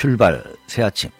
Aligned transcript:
출발 0.00 0.42
새 0.66 0.82
아침 0.82 1.10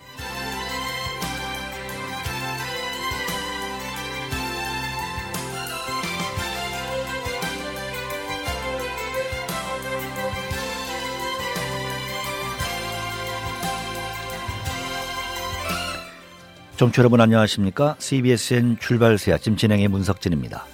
정치 16.78 17.00
여러분 17.00 17.20
안녕하십니까? 17.20 17.96
CBSN 17.98 18.78
출발 18.80 19.18
새 19.18 19.34
아침 19.34 19.56
진행의 19.56 19.88
문석진입니다. 19.88 20.64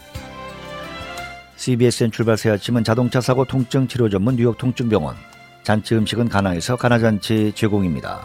CBSN 1.56 2.12
출발 2.12 2.36
새 2.36 2.50
아침은 2.50 2.84
자동차 2.84 3.20
사고 3.20 3.44
통증 3.44 3.88
치료 3.88 4.08
전문 4.08 4.36
뉴욕 4.36 4.56
통증병원 4.56 5.16
잔치 5.66 5.96
음식은 5.96 6.28
가나에서 6.28 6.76
가나잔치 6.76 7.50
제공입니다. 7.56 8.24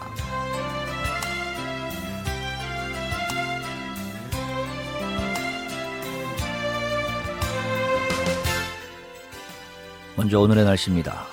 먼저 10.14 10.38
오늘의 10.38 10.64
날씨입니다. 10.64 11.26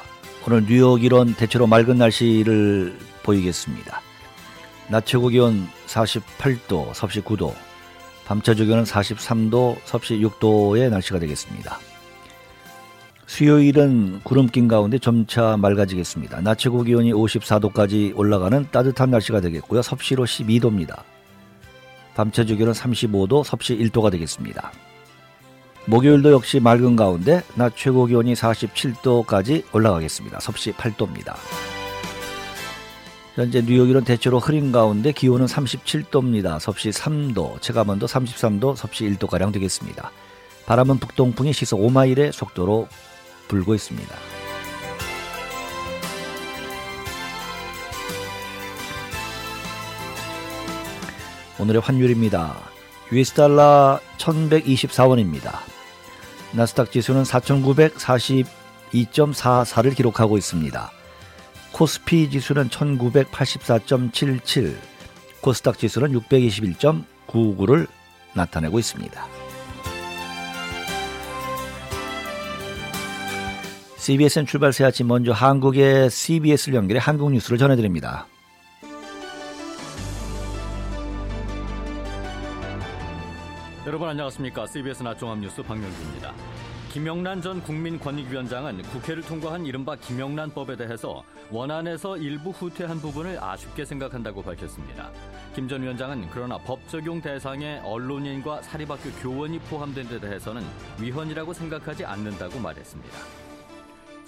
오늘 0.48 0.66
뉴욕 0.66 1.04
이런 1.04 1.36
대체로 1.36 1.68
맑은 1.68 2.00
날씨를 2.00 2.98
보이겠습니다. 3.22 4.02
낮 4.88 5.06
최고 5.06 5.28
기온 5.28 5.70
48도, 5.86 6.92
섭씨 6.96 7.22
9도, 7.22 7.54
밤 8.26 8.42
최저 8.42 8.64
기온은 8.64 8.84
43도, 8.84 9.78
섭씨 9.86 10.18
6도의 10.18 10.90
날씨가 10.90 11.20
되겠습니다. 11.20 11.80
수요일은 13.30 14.22
구름 14.24 14.48
낀 14.48 14.68
가운데 14.68 14.98
점차 14.98 15.56
맑아지겠습니다. 15.56 16.42
낮 16.42 16.58
최고 16.58 16.82
기온이 16.82 17.14
54도까지 17.14 18.18
올라가는 18.18 18.68
따뜻한 18.72 19.12
날씨가 19.12 19.40
되겠고요. 19.40 19.84
섭씨로 19.84 20.26
12도입니다. 20.26 21.04
밤 22.16 22.32
최저 22.32 22.56
기온은 22.56 22.74
35도, 22.74 23.44
섭씨 23.44 23.78
1도가 23.78 24.12
되겠습니다. 24.12 24.72
목요일도 25.86 26.32
역시 26.32 26.60
맑은 26.60 26.96
가운데 26.96 27.44
낮 27.54 27.78
최고 27.78 28.08
기온이 28.08 28.34
47도까지 28.34 29.64
올라가겠습니다. 29.74 30.40
섭씨 30.40 30.72
8도입니다. 30.74 31.36
현재 33.36 33.62
뉴욕일은 33.62 34.06
대체로 34.06 34.40
흐린 34.40 34.72
가운데 34.72 35.12
기온은 35.12 35.46
37도입니다. 35.46 36.60
섭씨 36.60 36.90
3도, 36.90 37.62
체감온도 37.62 38.08
33도, 38.08 38.76
섭씨 38.76 39.06
1도가량 39.06 39.54
되겠습니다. 39.54 40.12
바람은 40.66 40.98
북동풍이 40.98 41.54
시속 41.54 41.80
5마일의 41.80 42.32
속도로 42.32 42.88
불고 43.50 43.76
있습니다. 43.76 44.16
오늘의 51.60 51.82
환율입니다. 51.82 52.56
US 53.12 53.34
달러 53.34 54.00
1124원입니다. 54.18 55.58
나스닥 56.54 56.90
지수는 56.92 57.24
4942.44를 57.24 59.94
기록하고 59.94 60.38
있습니다. 60.38 60.92
코스피 61.74 62.30
지수는 62.30 62.70
1984.77, 62.70 64.78
코스닥 65.42 65.78
지수는 65.78 66.14
621.99를 66.14 67.88
나타내고 68.34 68.80
있습니다. 68.80 69.39
CBSN 74.10 74.48
출발 74.48 74.74
새 74.74 74.86
아침 74.86 75.06
먼저 75.06 75.32
한국의 75.32 76.10
CBS를 76.10 76.74
연결해 76.74 77.00
한국 77.00 77.32
뉴스를 77.32 77.60
전해드립니다. 77.60 78.26
여러분 83.86 84.10
안녕하십니까? 84.10 84.66
CBS 84.66 85.04
낮 85.04 85.20
종합뉴스 85.20 85.62
박명규입니다. 85.62 86.34
김영란 86.92 87.44
전 87.44 87.62
국민권익위원장은 87.62 88.82
국회를 88.82 89.22
통과한 89.22 89.68
이른바 89.68 89.96
김영란법에 89.96 90.76
대해서 90.76 91.24
원안에서 91.52 92.18
일부 92.18 92.50
후퇴한 92.50 92.98
부분을 93.00 93.38
아쉽게 93.40 93.86
생각한다고 93.86 94.42
밝혔습니다. 94.42 95.12
김 95.54 95.68
전 95.68 95.84
위원장은 95.84 96.30
그러나 96.32 96.58
법 96.58 96.80
적용 96.90 97.22
대상에 97.22 97.80
언론인과 97.84 98.64
사립학교 98.64 99.12
교원이 99.22 99.60
포함된 99.60 100.10
데 100.10 100.20
대해서는 100.20 100.64
위헌이라고 101.00 101.54
생각하지 101.54 102.06
않는다고 102.06 102.58
말했습니다. 102.60 103.49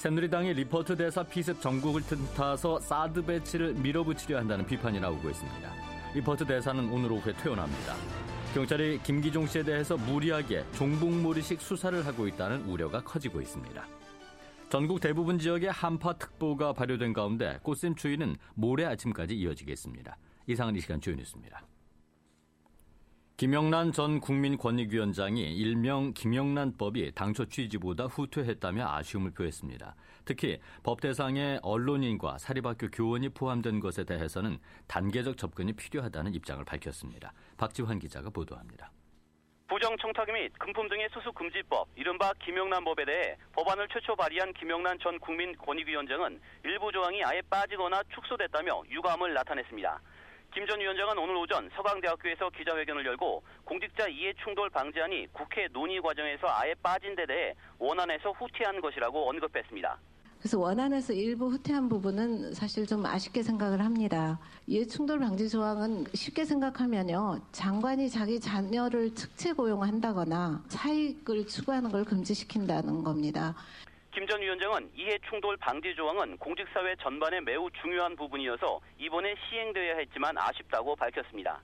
새누리당이 0.01 0.53
리퍼트 0.53 0.95
대사 0.95 1.21
피습 1.21 1.61
정국을 1.61 2.01
틈타서 2.01 2.79
사드 2.79 3.23
배치를 3.23 3.75
밀어붙이려 3.75 4.39
한다는 4.39 4.65
비판이 4.65 4.99
나오고 4.99 5.29
있습니다. 5.29 5.71
리퍼트 6.15 6.43
대사는 6.43 6.89
오늘 6.89 7.11
오후에 7.11 7.33
퇴원합니다. 7.33 7.95
경찰이 8.55 8.99
김기종 9.03 9.45
씨에 9.45 9.61
대해서 9.61 9.97
무리하게 9.97 10.65
종북몰이식 10.71 11.61
수사를 11.61 12.03
하고 12.03 12.27
있다는 12.27 12.63
우려가 12.63 13.03
커지고 13.03 13.41
있습니다. 13.41 13.87
전국 14.71 15.01
대부분 15.01 15.37
지역에 15.37 15.67
한파특보가 15.67 16.73
발효된 16.73 17.13
가운데 17.13 17.59
꽃샘 17.61 17.93
추위는 17.93 18.37
모레 18.55 18.85
아침까지 18.85 19.35
이어지겠습니다. 19.35 20.17
이상은 20.47 20.75
이 20.77 20.79
시간 20.79 20.99
주요 20.99 21.15
뉴스입니다. 21.15 21.61
김영란 23.41 23.91
전 23.91 24.19
국민권익위원장이 24.19 25.41
일명 25.41 26.13
김영란법이 26.13 27.13
당초 27.15 27.43
취지보다 27.45 28.05
후퇴했다며 28.05 28.87
아쉬움을 28.87 29.31
표했습니다. 29.31 29.95
특히 30.25 30.59
법 30.83 31.01
대상에 31.01 31.57
언론인과 31.63 32.37
사립학교 32.37 32.91
교원이 32.91 33.29
포함된 33.29 33.79
것에 33.79 34.03
대해서는 34.03 34.59
단계적 34.87 35.37
접근이 35.37 35.73
필요하다는 35.73 36.35
입장을 36.35 36.63
밝혔습니다. 36.63 37.33
박지환 37.57 37.97
기자가 37.97 38.29
보도합니다. 38.29 38.91
부정 39.67 39.97
청탁 39.97 40.31
및 40.31 40.51
금품 40.59 40.87
등의 40.87 41.09
수수 41.11 41.31
금지법, 41.31 41.87
이른바 41.95 42.33
김영란법에 42.43 43.05
대해 43.05 43.37
법안을 43.53 43.87
최초 43.87 44.15
발의한 44.17 44.53
김영란 44.53 44.99
전 44.99 45.17
국민권익위원장은 45.17 46.39
일부 46.65 46.91
조항이 46.91 47.23
아예 47.23 47.41
빠지거나 47.49 48.03
축소됐다며 48.13 48.83
유감을 48.91 49.33
나타냈습니다. 49.33 50.01
김 50.53 50.67
전 50.67 50.79
위원장은 50.79 51.17
오늘 51.17 51.35
오전 51.37 51.69
서강대학교에서 51.75 52.49
기자회견을 52.49 53.05
열고 53.05 53.41
공직자 53.63 54.07
이해 54.09 54.33
충돌 54.43 54.69
방지안이 54.69 55.27
국회 55.31 55.67
논의 55.71 56.01
과정에서 56.01 56.47
아예 56.49 56.73
빠진 56.83 57.15
데 57.15 57.25
대해 57.25 57.53
원안에서 57.79 58.31
후퇴한 58.31 58.81
것이라고 58.81 59.29
언급했습니다. 59.29 59.97
그래서 60.39 60.59
원안에서 60.59 61.13
일부 61.13 61.47
후퇴한 61.49 61.87
부분은 61.87 62.53
사실 62.53 62.85
좀 62.85 63.05
아쉽게 63.05 63.43
생각을 63.43 63.79
합니다. 63.79 64.39
이해 64.67 64.83
충돌 64.85 65.19
방지 65.19 65.47
조항은 65.47 66.07
쉽게 66.13 66.43
생각하면요. 66.45 67.39
장관이 67.51 68.09
자기 68.09 68.39
자녀를 68.39 69.13
특채 69.13 69.53
고용한다거나 69.53 70.63
사익을 70.67 71.47
추구하는 71.47 71.91
걸 71.91 72.03
금지시킨다는 72.03 73.03
겁니다. 73.03 73.55
김 74.13 74.27
전 74.27 74.41
위원장은 74.41 74.91
이해 74.95 75.17
충돌 75.29 75.55
방지 75.57 75.95
조항은 75.95 76.37
공직사회 76.37 76.95
전반에 77.01 77.39
매우 77.41 77.69
중요한 77.81 78.15
부분이어서 78.15 78.79
이번에 78.99 79.35
시행되어야 79.49 79.97
했지만 79.97 80.37
아쉽다고 80.37 80.95
밝혔습니다. 80.95 81.61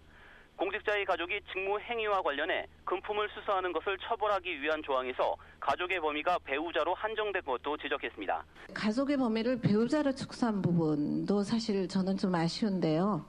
공직자의 0.55 1.05
가족이 1.05 1.39
직무 1.51 1.79
행위와 1.79 2.21
관련해 2.21 2.65
금품을 2.85 3.29
수수하는 3.35 3.71
것을 3.73 3.97
처벌하기 3.99 4.61
위한 4.61 4.81
조항에서 4.81 5.35
가족의 5.59 5.99
범위가 5.99 6.39
배우자로 6.45 6.95
한정된 6.95 7.43
것도 7.43 7.77
지적했습니다. 7.77 8.43
가족의 8.73 9.17
범위를 9.17 9.59
배우자로 9.61 10.13
축소한 10.15 10.61
부분도 10.61 11.43
사실 11.43 11.87
저는 11.87 12.17
좀 12.17 12.33
아쉬운데요. 12.33 13.23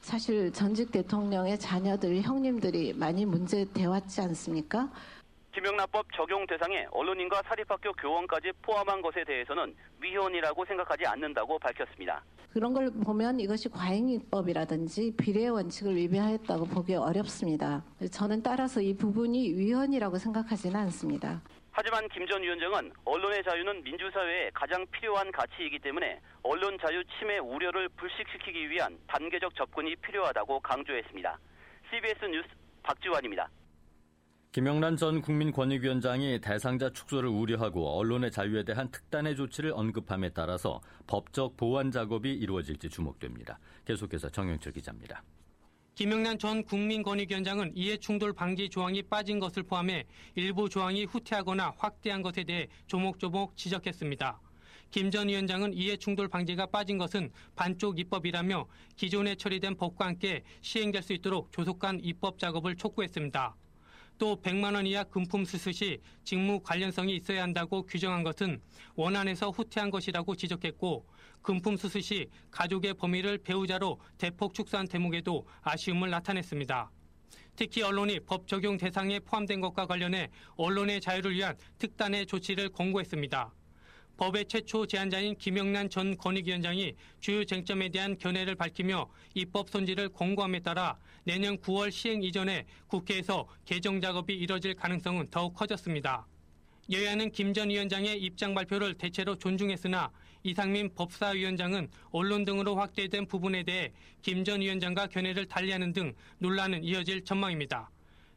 사실 0.00 0.52
전직 0.52 0.92
대통령의 0.92 1.58
자녀들, 1.58 2.20
형님들이 2.20 2.92
많이 2.92 3.24
문제돼 3.24 3.86
왔지 3.86 4.20
않습니까? 4.20 4.90
김영란법 5.54 6.06
적용 6.14 6.44
대상에 6.46 6.84
언론인과 6.90 7.42
사립학교 7.46 7.92
교원까지 7.92 8.50
포함한 8.62 9.00
것에 9.00 9.22
대해서는 9.24 9.74
위헌이라고 10.00 10.64
생각하지 10.64 11.06
않는다고 11.06 11.58
밝혔습니다. 11.60 12.22
그런 12.52 12.72
걸 12.72 12.88
보면 13.04 13.38
이것이 13.40 13.68
과잉입법이라든지 13.68 15.14
비례 15.16 15.48
원칙을 15.48 15.94
위배하였다고 15.96 16.66
보기 16.66 16.94
어렵습니다. 16.96 17.84
저는 18.12 18.42
따라서 18.42 18.80
이 18.80 18.94
부분이 18.96 19.54
위헌이라고 19.54 20.18
생각하지는 20.18 20.76
않습니다. 20.80 21.40
하지만 21.70 22.08
김 22.08 22.24
전 22.26 22.40
위원장은 22.42 22.92
언론의 23.04 23.42
자유는 23.44 23.82
민주사회에 23.82 24.50
가장 24.54 24.84
필요한 24.92 25.30
가치이기 25.32 25.78
때문에 25.80 26.20
언론 26.42 26.78
자유 26.78 27.02
침해 27.18 27.38
우려를 27.38 27.88
불식시키기 27.90 28.70
위한 28.70 28.96
단계적 29.08 29.54
접근이 29.56 29.94
필요하다고 29.96 30.60
강조했습니다. 30.60 31.38
CBS 31.90 32.24
뉴스 32.26 32.48
박지환입니다. 32.84 33.48
김영란 34.54 34.96
전 34.96 35.20
국민권익위원장이 35.20 36.40
대상자 36.40 36.88
축소를 36.88 37.28
우려하고 37.28 37.98
언론의 37.98 38.30
자유에 38.30 38.62
대한 38.62 38.88
특단의 38.88 39.34
조치를 39.34 39.72
언급함에 39.74 40.28
따라서 40.28 40.80
법적 41.08 41.56
보완 41.56 41.90
작업이 41.90 42.32
이루어질지 42.32 42.88
주목됩니다. 42.88 43.58
계속해서 43.84 44.28
정영철 44.28 44.72
기자입니다. 44.74 45.24
김영란 45.96 46.38
전 46.38 46.62
국민권익위원장은 46.62 47.72
이해 47.74 47.96
충돌 47.96 48.32
방지 48.32 48.68
조항이 48.68 49.02
빠진 49.02 49.40
것을 49.40 49.64
포함해 49.64 50.04
일부 50.36 50.68
조항이 50.68 51.04
후퇴하거나 51.06 51.74
확대한 51.76 52.22
것에 52.22 52.44
대해 52.44 52.68
조목조목 52.86 53.56
지적했습니다. 53.56 54.40
김 54.92 55.10
전 55.10 55.26
위원장은 55.26 55.74
이해 55.74 55.96
충돌 55.96 56.28
방지가 56.28 56.66
빠진 56.66 56.96
것은 56.96 57.32
반쪽 57.56 57.98
입법이라며 57.98 58.68
기존에 58.94 59.34
처리된 59.34 59.74
법과 59.74 60.06
함께 60.06 60.44
시행될 60.60 61.02
수 61.02 61.12
있도록 61.12 61.50
조속한 61.50 61.98
입법 62.04 62.38
작업을 62.38 62.76
촉구했습니다. 62.76 63.56
또 64.18 64.40
100만 64.40 64.74
원 64.74 64.86
이하 64.86 65.04
금품 65.04 65.44
수수 65.44 65.72
시 65.72 66.00
직무 66.22 66.60
관련성이 66.60 67.16
있어야 67.16 67.42
한다고 67.42 67.82
규정한 67.82 68.22
것은 68.22 68.60
원안에서 68.94 69.50
후퇴한 69.50 69.90
것이라고 69.90 70.36
지적했고 70.36 71.06
금품 71.42 71.76
수수 71.76 72.00
시 72.00 72.28
가족의 72.50 72.94
범위를 72.94 73.38
배우자로 73.38 74.00
대폭 74.18 74.54
축소한 74.54 74.86
대목에도 74.86 75.46
아쉬움을 75.62 76.10
나타냈습니다. 76.10 76.90
특히 77.56 77.82
언론이 77.82 78.20
법 78.20 78.48
적용 78.48 78.76
대상에 78.76 79.20
포함된 79.20 79.60
것과 79.60 79.86
관련해 79.86 80.30
언론의 80.56 81.00
자유를 81.00 81.34
위한 81.34 81.56
특단의 81.78 82.26
조치를 82.26 82.70
권고했습니다. 82.70 83.52
법의 84.16 84.46
최초 84.46 84.86
제안자인 84.86 85.36
김영란 85.36 85.90
전 85.90 86.16
권익위원장이 86.16 86.94
주요 87.20 87.44
쟁점에 87.44 87.88
대한 87.88 88.16
견해를 88.16 88.54
밝히며 88.54 89.08
입법 89.34 89.70
손질을 89.70 90.10
권고함에 90.10 90.60
따라 90.60 90.96
내년 91.24 91.58
9월 91.58 91.90
시행 91.90 92.22
이전에 92.22 92.66
국회에서 92.86 93.48
개정 93.64 94.00
작업이 94.00 94.34
이뤄질 94.34 94.74
가능성은 94.74 95.28
더욱 95.30 95.54
커졌습니다. 95.54 96.26
여야는 96.92 97.32
김 97.32 97.54
전 97.54 97.70
위원장의 97.70 98.20
입장 98.20 98.54
발표를 98.54 98.94
대체로 98.94 99.36
존중했으나 99.36 100.10
이상민 100.42 100.94
법사위원장은 100.94 101.88
언론 102.10 102.44
등으로 102.44 102.76
확대된 102.76 103.26
부분에 103.26 103.62
대해 103.62 103.90
김 104.20 104.44
전 104.44 104.60
위원장과 104.60 105.06
견해를 105.06 105.46
달리하는 105.46 105.94
등 105.94 106.12
논란은 106.38 106.84
이어질 106.84 107.24
전망입니다. 107.24 107.90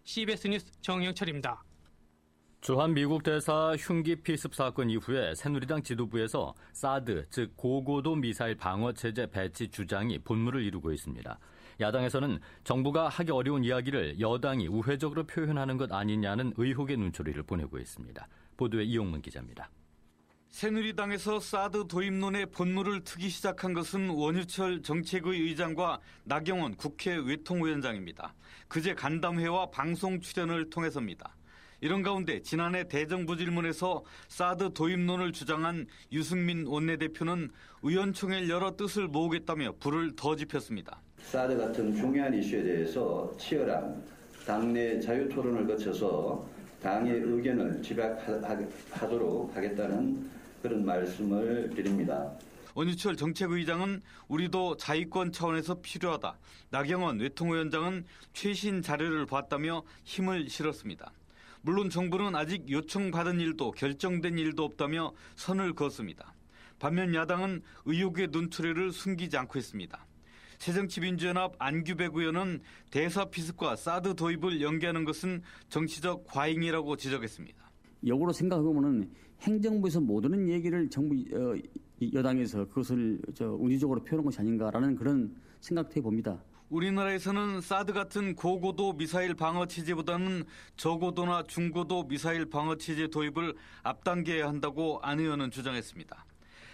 CBS 0.05 0.47
뉴스 0.47 0.65
정영철입니다. 0.81 1.66
주한 2.59 2.93
미국 2.93 3.23
대사 3.23 3.75
흉기 3.77 4.15
피습 4.15 4.53
사건 4.53 4.89
이후에 4.89 5.35
새누리당 5.35 5.83
지도부에서 5.83 6.53
사드, 6.73 7.27
즉 7.29 7.55
고고도 7.55 8.15
미사일 8.15 8.55
방어 8.55 8.91
체제 8.91 9.29
배치 9.29 9.69
주장이 9.69 10.19
본물을 10.19 10.63
이루고 10.63 10.91
있습니다. 10.91 11.39
야당에서는 11.79 12.39
정부가 12.63 13.07
하기 13.09 13.31
어려운 13.31 13.63
이야기를 13.63 14.19
여당이 14.19 14.67
우회적으로 14.67 15.25
표현하는 15.25 15.77
것 15.77 15.93
아니냐는 15.93 16.51
의혹의 16.57 16.97
눈초리를 16.97 17.41
보내고 17.43 17.77
있습니다. 17.77 18.27
보도에 18.57 18.83
이용문 18.83 19.21
기자입니다. 19.21 19.69
새누리당에서 20.49 21.39
사드 21.39 21.87
도입론의 21.87 22.47
본물을 22.47 23.03
트기 23.03 23.29
시작한 23.29 23.73
것은 23.73 24.09
원유철 24.09 24.81
정책의 24.81 25.39
의장과 25.39 25.99
나경원 26.23 26.75
국회 26.75 27.15
외통위원장입니다. 27.15 28.33
그제 28.67 28.95
간담회와 28.95 29.69
방송 29.69 30.19
출연을 30.19 30.71
통해서입니다. 30.71 31.36
이런 31.79 32.01
가운데 32.01 32.41
지난해 32.41 32.87
대정부 32.87 33.37
질문에서 33.37 34.03
사드 34.29 34.73
도입론을 34.73 35.31
주장한 35.31 35.85
유승민 36.11 36.65
원내대표는 36.65 37.49
의원총회를 37.83 38.49
열어 38.49 38.75
뜻을 38.75 39.07
모으겠다며 39.07 39.73
불을 39.79 40.15
더 40.15 40.35
지폈습니다. 40.35 40.99
사드 41.21 41.57
같은 41.57 41.95
중요한 41.95 42.33
이슈에 42.33 42.63
대해서 42.63 43.31
치열한 43.39 44.03
당내 44.45 44.99
자유 44.99 45.29
토론을 45.29 45.67
거쳐서 45.67 46.47
당의 46.81 47.19
의견을 47.19 47.81
집약하도록 47.81 49.55
하겠다는 49.55 50.29
그런 50.61 50.85
말씀을 50.85 51.69
드립니다. 51.75 52.31
원유철 52.73 53.17
정책의장은 53.17 54.01
우리도 54.27 54.77
자위권 54.77 55.31
차원에서 55.31 55.81
필요하다. 55.81 56.37
나경원 56.69 57.19
외통위원장은 57.19 58.05
최신 58.33 58.83
자료를 58.83 59.25
봤다며 59.25 59.83
힘을 60.03 60.47
실었습니다. 60.47 61.11
물론 61.67 61.89
정부는 61.89 62.33
아직 62.33 62.69
요청받은 62.69 63.41
일도 63.41 63.71
결정된 63.71 64.37
일도 64.37 64.63
없다며 64.63 65.11
선을 65.35 65.73
그었습니다. 65.73 66.33
반면 66.79 67.13
야당은 67.13 67.61
의혹의 67.83 68.29
눈초리를 68.31 68.93
숨기지 68.93 69.35
않고 69.35 69.59
있습니다. 69.59 70.05
새정치민주연합 70.59 71.55
안규백 71.59 72.15
의원은 72.15 72.61
대사 72.89 73.25
피습과 73.25 73.75
사드 73.75 74.15
도입을 74.15 74.61
연계하는 74.61 75.03
것은 75.03 75.41
정치적 75.67 76.27
과잉이라고 76.27 76.95
지적했습니다. 76.95 77.69
역으로 78.05 78.31
생각해보면 78.31 79.11
행정부에서 79.41 79.99
모든 79.99 80.47
얘기를 80.47 80.89
정부 80.89 81.15
어, 81.35 81.57
여당에서 82.13 82.63
그것을 82.63 83.19
운이적으로 83.41 84.01
표현한 84.05 84.23
것이 84.23 84.39
아닌가라는 84.39 84.95
그런 84.95 85.35
생각도 85.59 85.97
해봅니다. 85.97 86.41
우리나라에서는 86.69 87.61
사드 87.61 87.93
같은 87.93 88.35
고고도 88.35 88.93
미사일 88.93 89.33
방어 89.33 89.67
체제보다는 89.67 90.43
저고도나 90.75 91.43
중고도 91.43 92.07
미사일 92.07 92.45
방어 92.45 92.75
체제 92.75 93.07
도입을 93.07 93.55
앞당겨야 93.83 94.47
한다고 94.47 94.99
안 95.01 95.19
의원은 95.19 95.51
주장했습니다. 95.51 96.25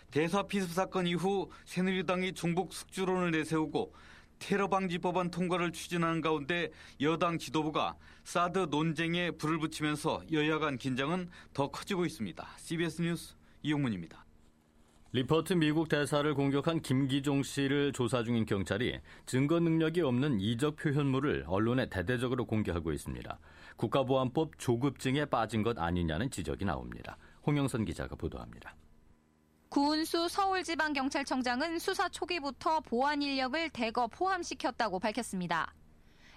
대사 0.10 0.44
피습 0.44 0.72
사건 0.72 1.06
이후 1.06 1.50
새누리당이 1.66 2.34
종북 2.34 2.74
숙주론을 2.74 3.32
내세우고 3.32 3.94
테러 4.40 4.68
방지 4.68 4.98
법안 4.98 5.30
통과를 5.30 5.72
추진하는 5.72 6.22
가운데 6.22 6.72
여당 7.00 7.38
지도부가 7.38 7.96
사드 8.24 8.68
논쟁에 8.72 9.32
불을 9.32 9.60
붙이면서 9.60 10.24
여야 10.32 10.58
간 10.58 10.78
긴장은 10.78 11.30
더 11.54 11.70
커지고 11.70 12.06
있습니다. 12.06 12.48
CBS 12.58 13.02
뉴스 13.04 13.36
이용문입니다. 13.62 14.23
리퍼트 15.16 15.54
미국 15.54 15.90
대사를 15.90 16.34
공격한 16.34 16.82
김기종 16.82 17.44
씨를 17.44 17.94
조사 17.94 18.24
중인 18.24 18.48
경찰이 18.48 19.00
증거 19.28 19.60
능력이 19.60 20.02
없는 20.02 20.40
이적 20.40 20.76
표현물을 20.76 21.44
언론에 21.46 21.88
대대적으로 21.88 22.46
공개하고 22.46 22.92
있습니다. 22.92 23.40
국가보안법 23.76 24.58
조급증에 24.58 25.26
빠진 25.26 25.62
것 25.62 25.78
아니냐는 25.78 26.32
지적이 26.32 26.66
나옵니다. 26.66 27.16
홍영선 27.46 27.86
기자가 27.86 28.16
보도합니다. 28.16 28.76
구은수 29.70 30.30
서울지방경찰청장은 30.30 31.78
수사 31.78 32.10
초기부터 32.10 32.80
보안 32.80 33.22
인력을 33.22 33.70
대거 33.70 34.08
포함시켰다고 34.08 34.98
밝혔습니다. 34.98 35.76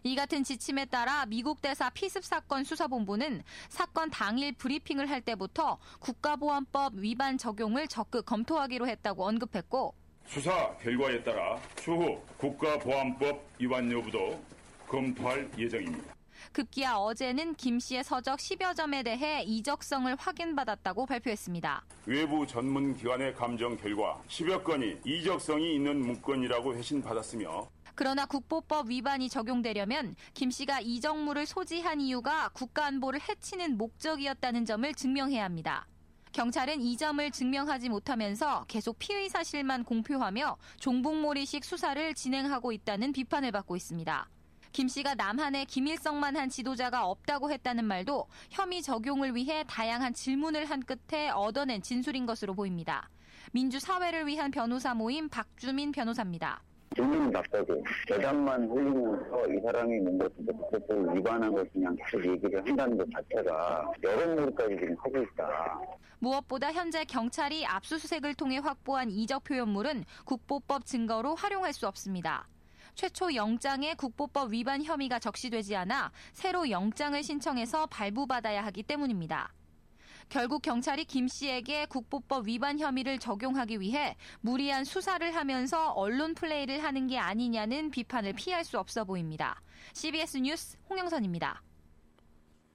이 0.02 0.14
같은 0.14 0.44
지침에 0.44 0.84
따라 0.84 1.26
미국 1.26 1.60
대사 1.60 1.90
피습 1.90 2.24
사건 2.24 2.64
수사본부는 2.64 3.42
사건 3.68 4.10
당일 4.10 4.52
브리핑을 4.52 5.10
할 5.10 5.20
때부터 5.20 5.78
국가보안법 6.00 6.94
위반 6.96 7.38
적용을 7.38 7.88
적극 7.88 8.24
검토하기로 8.26 8.86
했다고 8.86 9.26
언급했고 9.26 9.94
수사 10.26 10.76
결과에 10.78 11.22
따라 11.22 11.58
추후 11.76 12.20
국가보안법 12.38 13.48
위반 13.58 13.90
여부도 13.90 14.40
검토할 14.88 15.50
예정입니다. 15.58 16.14
급기야 16.52 16.94
어제는 16.94 17.54
김 17.54 17.78
씨의 17.78 18.04
서적 18.04 18.38
10여 18.38 18.76
점에 18.76 19.02
대해 19.02 19.42
이적성을 19.42 20.14
확인받았다고 20.16 21.06
발표했습니다. 21.06 21.84
외부 22.06 22.46
전문 22.46 22.96
기관의 22.96 23.34
감정 23.34 23.76
결과 23.76 24.20
10여 24.28 24.62
건이 24.62 24.98
이적성이 25.04 25.74
있는 25.74 25.98
문건이라고 26.00 26.74
회신받았으며 26.76 27.68
그러나 27.96 28.26
국보법 28.26 28.90
위반이 28.90 29.28
적용되려면 29.30 30.14
김 30.34 30.50
씨가 30.50 30.80
이정물을 30.80 31.46
소지한 31.46 32.00
이유가 32.00 32.50
국가안보를 32.50 33.20
해치는 33.26 33.78
목적이었다는 33.78 34.66
점을 34.66 34.94
증명해야 34.94 35.42
합니다. 35.42 35.86
경찰은 36.32 36.82
이 36.82 36.98
점을 36.98 37.30
증명하지 37.30 37.88
못하면서 37.88 38.66
계속 38.68 38.98
피의 38.98 39.30
사실만 39.30 39.84
공표하며 39.84 40.58
종북몰이식 40.78 41.64
수사를 41.64 42.12
진행하고 42.12 42.72
있다는 42.72 43.12
비판을 43.12 43.50
받고 43.52 43.74
있습니다. 43.74 44.28
김 44.72 44.88
씨가 44.88 45.14
남한에 45.14 45.64
김일성만 45.64 46.36
한 46.36 46.50
지도자가 46.50 47.06
없다고 47.06 47.50
했다는 47.50 47.86
말도 47.86 48.28
혐의 48.50 48.82
적용을 48.82 49.34
위해 49.34 49.64
다양한 49.66 50.12
질문을 50.12 50.66
한 50.66 50.82
끝에 50.82 51.30
얻어낸 51.30 51.80
진술인 51.80 52.26
것으로 52.26 52.54
보입니다. 52.54 53.08
민주사회를 53.52 54.26
위한 54.26 54.50
변호사 54.50 54.92
모임 54.92 55.30
박주민 55.30 55.92
변호사입니다. 55.92 56.62
질문 56.94 57.30
답하고 57.30 57.84
대답만 58.06 58.68
흘리면서 58.70 59.46
이 59.48 59.60
사람이 59.60 59.98
뭔가 60.00 60.28
법을 60.70 61.16
위반한 61.16 61.52
것이 61.52 61.70
그냥 61.72 61.96
계속 61.96 62.24
얘기를 62.26 62.66
한다는 62.66 62.96
것 62.96 63.06
자체가 63.10 63.92
여론몰이까지 64.02 64.76
지금 64.80 64.96
하고 64.98 65.22
있다. 65.22 65.80
무엇보다 66.18 66.72
현재 66.72 67.04
경찰이 67.04 67.66
압수수색을 67.66 68.34
통해 68.34 68.58
확보한 68.58 69.10
이적 69.10 69.44
표현물은 69.44 70.04
국보법 70.24 70.86
증거로 70.86 71.34
활용할 71.34 71.72
수 71.72 71.86
없습니다. 71.86 72.46
최초 72.94 73.34
영장에 73.34 73.94
국보법 73.94 74.52
위반 74.52 74.82
혐의가 74.82 75.18
적시되지 75.18 75.76
않아 75.76 76.10
새로 76.32 76.70
영장을 76.70 77.22
신청해서 77.22 77.86
발부받아야 77.86 78.64
하기 78.64 78.82
때문입니다. 78.84 79.52
결국 80.28 80.62
경찰이 80.62 81.04
김 81.04 81.28
씨에게 81.28 81.86
국보법 81.86 82.46
위반 82.46 82.78
혐의를 82.78 83.18
적용하기 83.18 83.80
위해 83.80 84.16
무리한 84.40 84.84
수사를 84.84 85.34
하면서 85.34 85.92
언론 85.92 86.34
플레이를 86.34 86.82
하는 86.82 87.06
게 87.06 87.18
아니냐는 87.18 87.90
비판을 87.90 88.32
피할 88.34 88.64
수 88.64 88.78
없어 88.78 89.04
보입니다. 89.04 89.60
CBS 89.92 90.38
뉴스 90.38 90.76
홍영선입니다. 90.88 91.62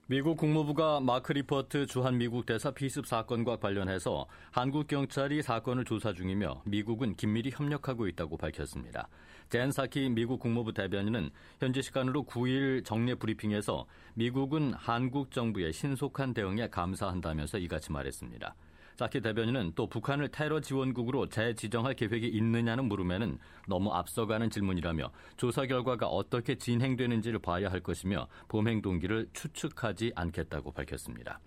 미국 0.08 0.36
국무부가 0.36 1.00
마크 1.00 1.32
리퍼트 1.32 1.86
주한 1.86 2.18
미국 2.18 2.44
대사 2.44 2.70
피습 2.70 3.06
사건과 3.06 3.56
관련해서 3.56 4.26
한국 4.50 4.86
경찰이 4.86 5.42
사건을 5.42 5.84
조사 5.84 6.12
중이며 6.12 6.62
미국은 6.66 7.14
긴밀히 7.14 7.50
협력하고 7.50 8.08
있다고 8.08 8.36
밝혔습니다. 8.36 9.08
젠 9.48 9.70
사키 9.70 10.08
미국 10.10 10.40
국무부 10.40 10.72
대변인은 10.72 11.30
현지 11.60 11.82
시간으로 11.82 12.24
9일 12.24 12.84
정례 12.84 13.14
브리핑에서 13.14 13.86
미국은 14.14 14.72
한국 14.74 15.30
정부의 15.30 15.72
신속한 15.72 16.34
대응에 16.34 16.68
감사한다면서 16.68 17.58
이같이 17.58 17.92
말했습니다. 17.92 18.54
사키 18.96 19.20
대변인은 19.20 19.72
또 19.74 19.86
북한을 19.86 20.28
테러 20.28 20.60
지원국으로 20.60 21.28
재지정할 21.28 21.94
계획이 21.94 22.28
있느냐는 22.28 22.84
물음에는 22.84 23.38
너무 23.66 23.92
앞서가는 23.92 24.50
질문이라며 24.50 25.10
조사 25.36 25.66
결과가 25.66 26.06
어떻게 26.06 26.56
진행되는지를 26.56 27.38
봐야 27.38 27.70
할 27.70 27.80
것이며 27.80 28.28
범행 28.48 28.82
동기를 28.82 29.28
추측하지 29.32 30.12
않겠다고 30.14 30.72
밝혔습니다. 30.72 31.40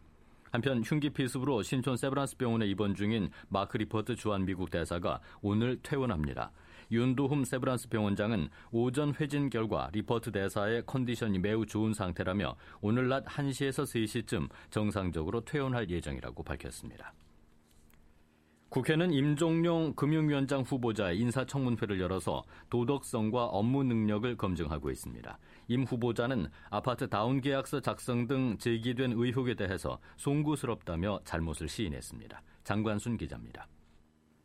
한편 0.52 0.82
흉기 0.84 1.10
피습으로 1.10 1.64
신촌 1.64 1.98
세브란스 1.98 2.38
병원에 2.38 2.66
입원 2.66 2.96
중인 2.96 3.30
마크 3.50 3.78
리퍼트 3.78 4.16
주한 4.16 4.46
미국 4.46 4.70
대사가 4.70 5.20
오늘 5.42 5.78
퇴원합니다. 5.84 6.52
윤도흠 6.92 7.46
세브란스 7.46 7.90
병원장은 7.90 8.50
오전 8.72 9.14
회진 9.16 9.50
결과 9.50 9.90
리퍼트 9.94 10.32
대사의 10.32 10.84
컨디션이 10.86 11.40
매우 11.40 11.66
좋은 11.66 11.94
상태라며 11.94 12.56
오늘 12.82 13.08
낮 13.08 13.26
1시에서 13.26 13.84
3시쯤 13.84 14.50
정상적으로 14.70 15.42
퇴원할 15.42 15.90
예정이라고 15.90 16.44
밝혔습니다. 16.44 17.14
국회는 18.70 19.14
임종용 19.14 19.94
금융위원장 19.96 20.62
후보자의 20.62 21.18
인사청문회를 21.20 22.02
열어서 22.02 22.44
도덕성과 22.70 23.46
업무 23.46 23.86
능력을 23.86 24.36
검증하고 24.36 24.92
있습니다. 24.92 25.38
임 25.70 25.84
후보자는 25.84 26.48
아파트 26.70 27.08
다운 27.08 27.40
계약서 27.40 27.80
작성 27.80 28.28
등 28.28 28.58
제기된 28.58 29.14
의혹에 29.14 29.54
대해서 29.54 29.98
송구스럽다며 30.18 31.22
잘못을 31.24 31.70
시인했습니다. 31.70 32.42
장관순 32.66 33.16
기자입니다. 33.16 33.66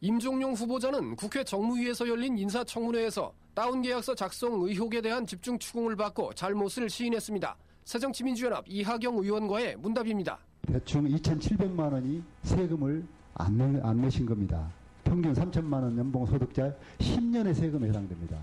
임종용 0.02 0.54
후보자는 0.54 1.14
국회 1.16 1.44
정무위에서 1.44 2.08
열린 2.08 2.38
인사청문회에서 2.38 3.32
다운 3.54 3.82
계약서 3.82 4.14
작성 4.14 4.62
의혹에 4.62 5.02
대한 5.02 5.26
집중 5.26 5.58
추궁을 5.58 5.94
받고 5.96 6.32
잘못을 6.34 6.88
시인했습니다. 6.88 7.54
새정치민주연합 7.84 8.64
이하경 8.66 9.18
의원과의 9.18 9.76
문답입니다. 9.76 10.38
대충 10.66 11.04
2,700만 11.06 11.92
원이 11.92 12.22
세금을 12.44 13.04
안, 13.34 13.58
내, 13.58 13.80
안 13.82 14.00
내신 14.00 14.24
겁니다. 14.24 14.70
평균 15.04 15.34
3천만 15.34 15.82
원 15.82 15.98
연봉 15.98 16.24
소득자 16.24 16.74
10년의 16.98 17.54
세금에 17.54 17.88
해당됩니다. 17.88 18.38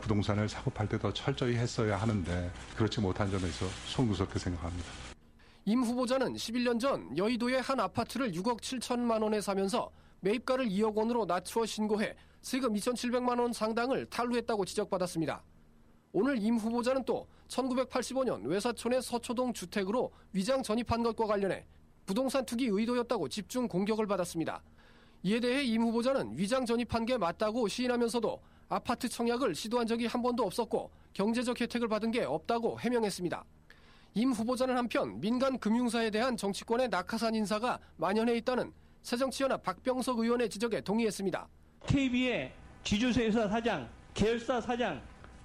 부동산을 0.00 0.48
사고 0.48 0.70
팔 0.70 0.88
때 0.88 0.96
더 0.98 1.12
철저히 1.12 1.56
했어야 1.56 1.96
하는데 1.98 2.50
그렇지 2.76 3.00
못한 3.02 3.30
점에서 3.30 3.66
송구스럽게 3.86 4.38
생각합니다. 4.38 4.88
임 5.66 5.82
후보자는 5.82 6.34
11년 6.34 6.78
전 6.80 7.18
여의도의 7.18 7.60
한 7.60 7.80
아파트를 7.80 8.30
6억 8.32 8.60
7천만 8.60 9.20
원에 9.22 9.40
사면서 9.42 9.90
매입가를 10.20 10.68
2억 10.68 10.94
원으로 10.94 11.24
낮추어 11.24 11.66
신고해 11.66 12.14
세금 12.40 12.74
2,700만 12.74 13.40
원 13.40 13.52
상당을 13.52 14.06
탈루했다고 14.06 14.64
지적받았습니다. 14.64 15.42
오늘 16.12 16.38
임 16.38 16.56
후보자는 16.56 17.04
또 17.04 17.26
1985년 17.48 18.46
외사촌의 18.46 19.02
서초동 19.02 19.52
주택으로 19.52 20.12
위장 20.32 20.62
전입한 20.62 21.02
것과 21.02 21.26
관련해 21.26 21.66
부동산 22.06 22.46
투기 22.46 22.66
의도였다고 22.66 23.28
집중 23.28 23.68
공격을 23.68 24.06
받았습니다. 24.06 24.62
이에 25.24 25.40
대해 25.40 25.64
임 25.64 25.82
후보자는 25.82 26.38
위장 26.38 26.64
전입한 26.64 27.04
게 27.04 27.18
맞다고 27.18 27.68
시인하면서도 27.68 28.40
아파트 28.68 29.08
청약을 29.08 29.54
시도한 29.54 29.86
적이 29.86 30.06
한 30.06 30.22
번도 30.22 30.44
없었고 30.44 30.90
경제적 31.12 31.60
혜택을 31.60 31.88
받은 31.88 32.10
게 32.12 32.22
없다고 32.22 32.78
해명했습니다. 32.80 33.44
임 34.14 34.32
후보자는 34.32 34.76
한편 34.76 35.20
민간 35.20 35.58
금융사에 35.58 36.10
대한 36.10 36.36
정치권의 36.36 36.88
낙하산 36.88 37.34
인사가 37.34 37.78
만연해 37.96 38.36
있다는 38.36 38.72
새정치연합 39.06 39.62
박병석 39.62 40.18
의원의 40.18 40.50
지적에 40.50 40.80
동의했습니다. 40.80 41.46
KB의 41.86 42.52
지주회사 42.82 43.46
사장, 43.46 43.88
계열사 44.14 44.60
사장 44.60 45.00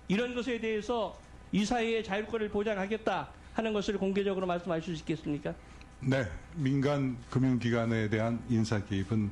이런 0.08 0.34
것에 0.34 0.60
대해서 0.60 1.16
이 1.52 1.64
사회의 1.64 2.04
자율권을 2.04 2.50
보장하겠다 2.50 3.30
하는 3.54 3.72
것을 3.72 4.00
공개적으로 4.00 4.48
말씀하실 4.48 4.96
수 4.96 5.02
있겠습니까? 5.02 5.54
네, 6.00 6.26
민간 6.56 7.16
금융기관에 7.30 8.10
대한 8.10 8.44
인사 8.50 8.84
개입은 8.84 9.30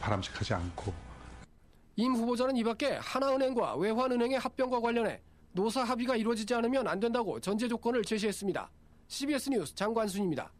바람직하지 0.00 0.54
않고 0.54 0.94
임 1.96 2.12
후보자는 2.12 2.56
이 2.56 2.62
밖에 2.62 2.92
하나은행과 2.92 3.74
외환은행의 3.74 4.38
합병과 4.38 4.78
관련해 4.78 5.20
노사 5.50 5.82
합의가 5.82 6.14
이루어지지 6.14 6.54
않으면 6.54 6.86
안 6.86 7.00
된다고 7.00 7.40
전제 7.40 7.66
조건을 7.66 8.04
제시했습니다. 8.04 8.70
CBS 9.08 9.50
뉴스 9.50 9.74
장관순입니다. 9.74 10.52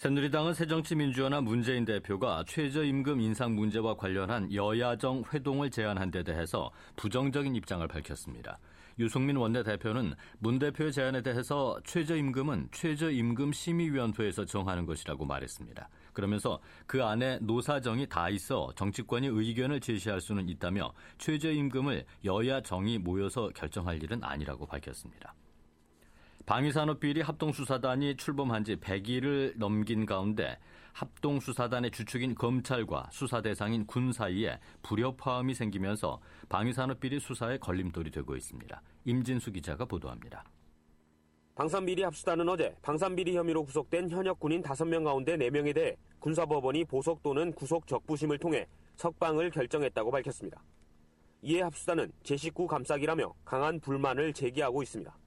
새누리당은 0.00 0.54
새정치민주연합 0.54 1.44
문재인 1.44 1.84
대표가 1.84 2.42
최저임금 2.48 3.20
인상 3.20 3.54
문제와 3.54 3.96
관련한 3.96 4.50
여야정 4.50 5.24
회동을 5.30 5.70
제안한 5.70 6.10
데 6.10 6.22
대해서 6.22 6.70
부정적인 6.96 7.54
입장을 7.54 7.86
밝혔습니다. 7.86 8.58
유승민 8.98 9.36
원내대표는 9.36 10.14
문 10.38 10.58
대표의 10.58 10.92
제안에 10.92 11.20
대해서 11.20 11.78
최저임금은 11.84 12.68
최저임금 12.72 13.52
심의위원회에서 13.52 14.46
정하는 14.46 14.86
것이라고 14.86 15.26
말했습니다. 15.26 15.86
그러면서 16.14 16.60
그 16.86 17.04
안에 17.04 17.38
노사정이 17.42 18.06
다 18.06 18.30
있어 18.30 18.72
정치권이 18.76 19.26
의견을 19.26 19.80
제시할 19.80 20.22
수는 20.22 20.48
있다며 20.48 20.94
최저임금을 21.18 22.06
여야 22.24 22.62
정이 22.62 22.96
모여서 22.96 23.50
결정할 23.54 24.02
일은 24.02 24.24
아니라고 24.24 24.64
밝혔습니다. 24.64 25.34
방위산업 26.50 26.98
비리 26.98 27.20
합동수사단이 27.20 28.16
출범한 28.16 28.64
지 28.64 28.74
100일을 28.74 29.56
넘긴 29.56 30.04
가운데 30.04 30.58
합동수사단의 30.94 31.92
주축인 31.92 32.34
검찰과 32.34 33.06
수사 33.12 33.40
대상인 33.40 33.86
군 33.86 34.12
사이에 34.12 34.58
불협화음이 34.82 35.54
생기면서 35.54 36.20
방위산업 36.48 36.98
비리 36.98 37.20
수사에 37.20 37.56
걸림돌이 37.58 38.10
되고 38.10 38.34
있습니다. 38.34 38.82
임진수 39.04 39.52
기자가 39.52 39.84
보도합니다. 39.84 40.42
방산비리 41.54 42.02
합수단은 42.02 42.48
어제 42.48 42.74
방산비리 42.82 43.36
혐의로 43.36 43.62
구속된 43.62 44.10
현역 44.10 44.40
군인 44.40 44.60
5명 44.60 45.04
가운데 45.04 45.36
4명에 45.36 45.72
대해 45.72 45.94
군사법원이 46.18 46.84
보석 46.86 47.22
또는 47.22 47.52
구속 47.52 47.86
적부심을 47.86 48.38
통해 48.38 48.66
석방을 48.96 49.50
결정했다고 49.50 50.10
밝혔습니다. 50.10 50.60
이에 51.42 51.62
합수단은 51.62 52.10
제 52.24 52.36
식구 52.36 52.66
감싸기라며 52.66 53.34
강한 53.44 53.78
불만을 53.78 54.32
제기하고 54.32 54.82
있습니다. 54.82 55.19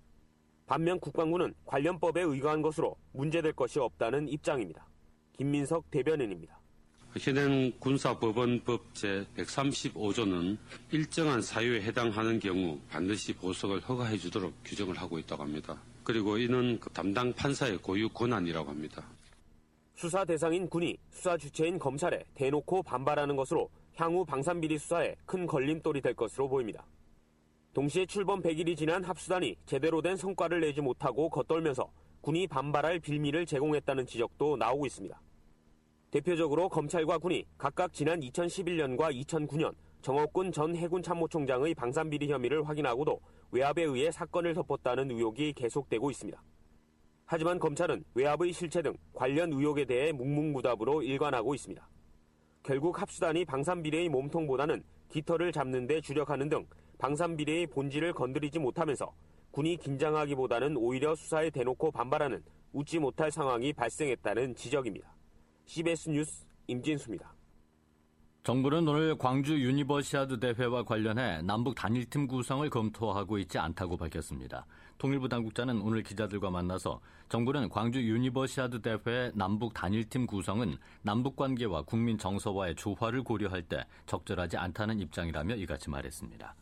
반면 0.74 1.00
국방부는 1.00 1.54
관련 1.68 2.00
법에 2.00 2.22
의거한 2.22 2.64
것으로 2.64 2.96
문제될 3.12 3.54
것이 3.54 3.78
없다는 3.78 4.28
입장입니다. 4.28 4.88
김민석 5.38 5.92
대변인입니다. 5.92 6.60
현행 7.20 7.72
군사법원법 7.78 8.92
제135조는 8.96 10.58
일정한 10.90 11.44
사유에 11.44 11.84
해당하는 11.84 12.40
경우 12.40 12.80
반드시 12.90 13.34
보석을 13.34 13.82
허가해 13.82 14.18
주도록 14.18 14.52
규정을 14.66 14.98
하고 14.98 15.20
있다고 15.20 15.44
합니다. 15.44 15.80
그리고 16.04 16.40
이는 16.40 16.80
그 16.80 16.90
담당 16.90 17.32
판사의 17.34 17.78
고유 17.78 18.10
권한이라고 18.10 18.68
합니다. 18.68 19.06
수사 19.94 20.26
대상인 20.26 20.68
군이 20.68 20.98
수사 21.12 21.38
주체인 21.38 21.78
검찰에 21.78 22.24
대놓고 22.34 22.82
반발하는 22.82 23.36
것으로 23.36 23.70
향후 23.94 24.26
방산비리 24.26 24.80
수사에 24.80 25.14
큰 25.28 25.46
걸림돌이 25.46 26.02
될 26.02 26.16
것으로 26.16 26.50
보입니다. 26.50 26.84
동시에 27.74 28.06
출범 28.06 28.44
100일이 28.44 28.78
지난 28.78 29.04
합수단이 29.04 29.56
제대로 29.66 30.00
된 30.04 30.16
성과를 30.16 30.62
내지 30.62 30.80
못하고 30.80 31.28
겉돌면서 31.32 31.92
군이 32.22 32.46
반발할 32.46 33.00
빌미를 33.00 33.48
제공했다는 33.48 34.06
지적도 34.06 34.58
나오고 34.58 34.86
있습니다. 34.86 35.20
대표적으로 36.12 36.70
검찰과 36.70 37.18
군이 37.18 37.46
각각 37.58 37.92
지난 37.92 38.20
2011년과 38.20 39.12
2009년 39.26 39.74
정옥군 40.04 40.52
전 40.52 40.76
해군 40.76 41.02
참모총장의 41.02 41.74
방산비리 41.74 42.32
혐의를 42.32 42.68
확인하고도 42.70 43.20
외압에 43.50 43.82
의해 43.82 44.12
사건을 44.12 44.54
덮었다는 44.54 45.10
의혹이 45.10 45.54
계속되고 45.54 46.12
있습니다. 46.12 46.44
하지만 47.26 47.58
검찰은 47.58 48.04
외압의 48.14 48.54
실체 48.54 48.84
등 48.84 48.96
관련 49.14 49.52
의혹에 49.52 49.86
대해 49.86 50.12
묵묵무답으로 50.12 51.02
일관하고 51.02 51.56
있습니다. 51.56 51.90
결국 52.62 53.02
합수단이 53.02 53.46
방산비리의 53.46 54.10
몸통보다는 54.10 54.84
깃털을 55.10 55.52
잡는 55.52 55.88
데 55.88 56.02
주력하는 56.02 56.50
등 56.50 56.68
방산비리의 56.98 57.68
본질을 57.68 58.14
건드리지 58.14 58.60
못하면서 58.60 59.14
군이 59.52 59.78
긴장하기보다는 59.78 60.78
오히려 60.78 61.16
수사에 61.16 61.50
대놓고 61.50 61.92
반발하는 61.92 62.44
웃지 62.72 63.00
못할 63.00 63.32
상황이 63.32 63.72
발생했다는 63.72 64.56
지적입니다. 64.56 65.14
CBS 65.66 66.10
뉴스 66.10 66.46
임진수입니다. 66.68 67.34
정부는 68.44 68.86
오늘 68.86 69.18
광주 69.18 69.58
유니버시아드 69.58 70.42
대회와 70.42 70.84
관련해 70.84 71.44
남북 71.44 71.76
단일팀 71.76 72.28
구성을 72.28 72.70
검토하고 72.70 73.38
있지 73.38 73.58
않다고 73.58 73.96
밝혔습니다. 73.96 74.66
통일부 74.98 75.30
당국자는 75.30 75.80
오늘 75.80 76.04
기자들과 76.04 76.50
만나서 76.50 77.00
정부는 77.30 77.70
광주 77.70 78.02
유니버시아드 78.02 78.82
대회 78.82 79.32
남북 79.34 79.74
단일팀 79.74 80.28
구성은 80.28 80.76
남북 81.04 81.38
관계와 81.38 81.84
국민 81.84 82.18
정서와의 82.18 82.76
조화를 82.76 83.24
고려할 83.24 83.62
때 83.64 83.86
적절하지 84.08 84.58
않다는 84.58 85.00
입장이라며 85.00 85.56
이같이 85.56 85.90
말했습니다. 85.90 86.54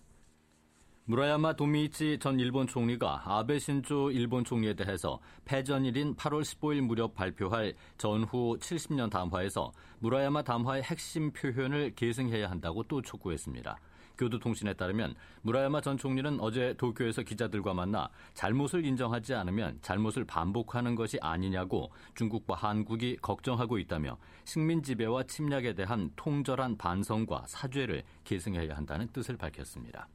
무라야마 1.05 1.53
도미이치 1.53 2.19
전 2.19 2.39
일본 2.39 2.67
총리가 2.67 3.23
아베 3.25 3.57
신조 3.57 4.11
일본 4.11 4.45
총리에 4.45 4.75
대해서 4.75 5.19
패전일인 5.45 6.15
8월 6.15 6.43
15일 6.43 6.81
무렵 6.81 7.15
발표할 7.15 7.73
전후 7.97 8.55
70년 8.59 9.09
담화에서 9.09 9.71
무라야마 9.97 10.43
담화의 10.43 10.83
핵심 10.83 11.31
표현을 11.31 11.95
계승해야 11.95 12.51
한다고 12.51 12.83
또 12.83 13.01
촉구했습니다. 13.01 13.79
교도통신에 14.15 14.75
따르면 14.75 15.15
무라야마 15.41 15.81
전 15.81 15.97
총리는 15.97 16.39
어제 16.39 16.75
도쿄에서 16.77 17.23
기자들과 17.23 17.73
만나 17.73 18.07
잘못을 18.35 18.85
인정하지 18.85 19.33
않으면 19.33 19.79
잘못을 19.81 20.23
반복하는 20.25 20.93
것이 20.93 21.17
아니냐고 21.19 21.91
중국과 22.13 22.53
한국이 22.53 23.17
걱정하고 23.23 23.79
있다며 23.79 24.19
식민 24.45 24.83
지배와 24.83 25.23
침략에 25.23 25.73
대한 25.73 26.11
통절한 26.15 26.77
반성과 26.77 27.45
사죄를 27.47 28.03
계승해야 28.23 28.75
한다는 28.75 29.07
뜻을 29.07 29.35
밝혔습니다. 29.35 30.07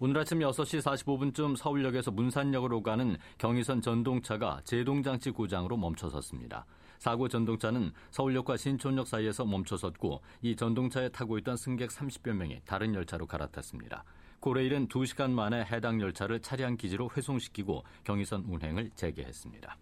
오늘 0.00 0.18
아침 0.18 0.40
6시 0.40 0.80
45분쯤 0.82 1.56
서울역에서 1.56 2.10
문산역으로 2.10 2.82
가는 2.82 3.16
경의선 3.38 3.80
전동차가 3.80 4.60
제동장치 4.64 5.30
고장으로 5.30 5.76
멈춰섰습니다. 5.76 6.66
사고 6.98 7.28
전동차는 7.28 7.92
서울역과 8.10 8.56
신촌역 8.56 9.06
사이에서 9.06 9.44
멈춰섰고 9.44 10.20
이 10.42 10.56
전동차에 10.56 11.10
타고 11.10 11.38
있던 11.38 11.56
승객 11.56 11.90
30여 11.90 12.32
명이 12.32 12.62
다른 12.64 12.92
열차로 12.92 13.26
갈아탔습니다. 13.26 14.02
고레일은 14.40 14.88
2시간 14.88 15.30
만에 15.30 15.64
해당 15.64 16.00
열차를 16.00 16.40
차량 16.40 16.76
기지로 16.76 17.08
회송시키고 17.16 17.84
경의선 18.02 18.46
운행을 18.48 18.90
재개했습니다. 18.96 19.76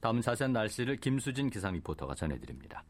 다음 0.00 0.20
자세한 0.20 0.52
날씨를 0.52 0.98
김수진 0.98 1.50
기상 1.50 1.74
리포터가 1.74 2.14
전해드립니다. 2.14 2.84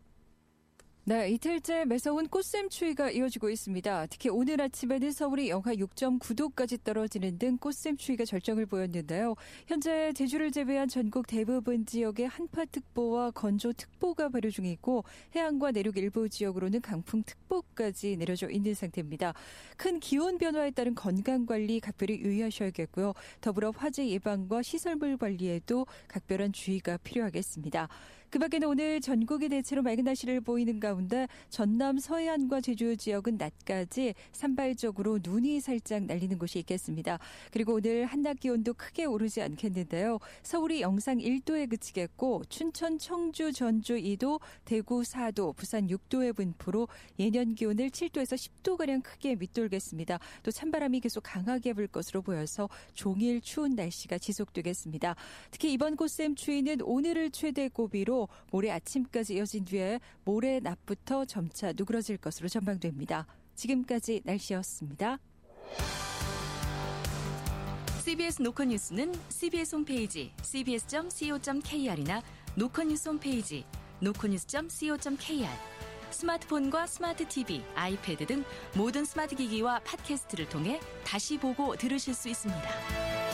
네, 1.09 1.31
이틀째 1.31 1.85
매서운 1.85 2.27
꽃샘 2.27 2.69
추위가 2.69 3.09
이어지고 3.09 3.49
있습니다. 3.49 4.07
특히 4.07 4.29
오늘 4.29 4.61
아침에는 4.61 5.13
서울이 5.13 5.51
영하 5.51 5.73
6.9도까지 5.73 6.83
떨어지는 6.83 7.39
등 7.39 7.57
꽃샘 7.59 7.97
추위가 7.97 8.25
절정을 8.25 8.67
보였는데요. 8.67 9.37
현재 9.69 10.13
제주를 10.15 10.51
제외한 10.51 10.89
전국 10.89 11.29
대부분 11.29 11.87
지역에 11.87 12.25
한파특보와 12.25 13.31
건조특보가 13.31 14.31
발효 14.31 14.51
중이고 14.51 15.05
해안과 15.37 15.71
내륙 15.71 15.97
일부 15.97 16.29
지역으로는 16.29 16.81
강풍특보까지 16.81 18.17
내려져 18.17 18.51
있는 18.51 18.75
상태입니다. 18.75 19.33
큰 19.77 20.01
기온 20.01 20.39
변화에 20.39 20.73
따른 20.73 20.97
건강관리 20.97 21.79
각별히 21.79 22.19
유의하셔야겠고요. 22.19 23.13
더불어 23.41 23.71
화재 23.71 24.09
예방과 24.09 24.61
시설물 24.63 25.19
관리에도 25.19 25.87
각별한 26.09 26.53
주의가 26.53 26.97
필요하겠습니다. 26.97 27.89
그 28.28 28.40
밖에는 28.40 28.66
오늘 28.68 29.00
전국이 29.00 29.49
대체로 29.49 29.83
맑은 29.83 30.04
날씨를 30.04 30.40
보이는 30.40 30.80
가운데 30.80 31.28
전남 31.49 31.99
서해안과 31.99 32.61
제주 32.61 32.97
지역은 32.97 33.37
낮까지 33.37 34.14
산발적으로 34.33 35.21
눈이 35.23 35.61
살짝 35.61 36.04
날리는 36.04 36.37
곳이 36.37 36.59
있겠습니다. 36.61 37.18
그리고 37.52 37.75
오늘 37.75 38.04
한낮 38.04 38.40
기온도 38.40 38.75
크게 38.75 39.04
오르지 39.04 39.42
않겠는데요. 39.42 40.18
서울이 40.42 40.80
영상 40.80 41.18
1도에 41.18 41.71
그치겠고 41.71 42.42
춘천, 42.49 42.99
청주, 42.99 43.52
전주 43.52 43.95
2도, 43.95 44.40
대구 44.64 45.02
4도, 45.02 45.54
부산 45.54 45.87
6도의 45.87 46.35
분포로 46.35 46.88
예년 47.21 47.54
기온을 47.54 47.90
7도에서 47.90 48.37
10도가량 48.37 49.02
크게 49.04 49.37
밑돌겠습니다. 49.37 50.18
또 50.42 50.50
찬바람이 50.50 51.00
계속 51.00 51.23
강하게 51.23 51.75
불 51.75 51.87
것으로 51.87 52.23
보여서 52.23 52.68
종일 52.95 53.40
추운 53.40 53.76
날씨가 53.76 54.18
지속되겠습니다. 54.18 55.14
특히 55.52 55.73
이번 55.73 55.97
꽃샘 55.97 56.35
추위는 56.35 56.83
오늘을 56.83 57.30
최대 57.30 57.68
고비로 57.68 58.15
모레 58.50 58.70
아침까지 58.70 59.35
이어진 59.35 59.64
뒤에 59.64 60.00
모레 60.25 60.61
낮부터 60.61 61.25
점차 61.25 61.73
누그러질 61.73 62.16
것으로 62.18 62.49
전망됩니다. 62.49 63.26
지금까지 63.54 64.23
날씨였습니다. 64.25 65.18
CBS 68.02 68.42
노컷 68.42 68.68
뉴스는 68.68 69.12
CBS 69.30 69.75
홈페이지 69.75 70.32
cbs.co.kr이나 70.40 72.23
노컷 72.54 72.87
뉴스 72.87 73.08
홈페이지 73.08 73.64
nocutnews.co.kr 74.00 75.49
스마트폰과 76.11 76.87
스마트 76.87 77.26
TV, 77.28 77.62
아이패드 77.75 78.26
등 78.26 78.44
모든 78.75 79.04
스마트 79.04 79.35
기기와 79.35 79.80
팟캐스트를 79.80 80.49
통해 80.49 80.80
다시 81.04 81.38
보고 81.38 81.76
들으실 81.76 82.14
수 82.14 82.28
있습니다. 82.28 83.25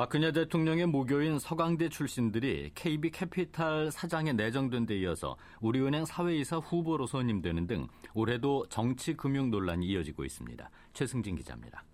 박근혜 0.00 0.32
대통령의 0.32 0.86
모교인 0.86 1.38
서강대 1.38 1.90
출신들이 1.90 2.70
KB 2.74 3.10
캐피탈 3.10 3.90
사장에 3.90 4.32
내정된 4.32 4.86
데 4.86 4.94
이어서 4.94 5.36
우리은행 5.60 6.06
사외이사 6.06 6.56
후보로 6.56 7.04
선임되는 7.04 7.66
등 7.66 7.86
올해도 8.14 8.64
정치 8.70 9.12
금융 9.12 9.50
논란이 9.50 9.84
이어지고 9.84 10.24
있습니다. 10.24 10.70
최승진 10.94 11.36
기자입니다. 11.36 11.84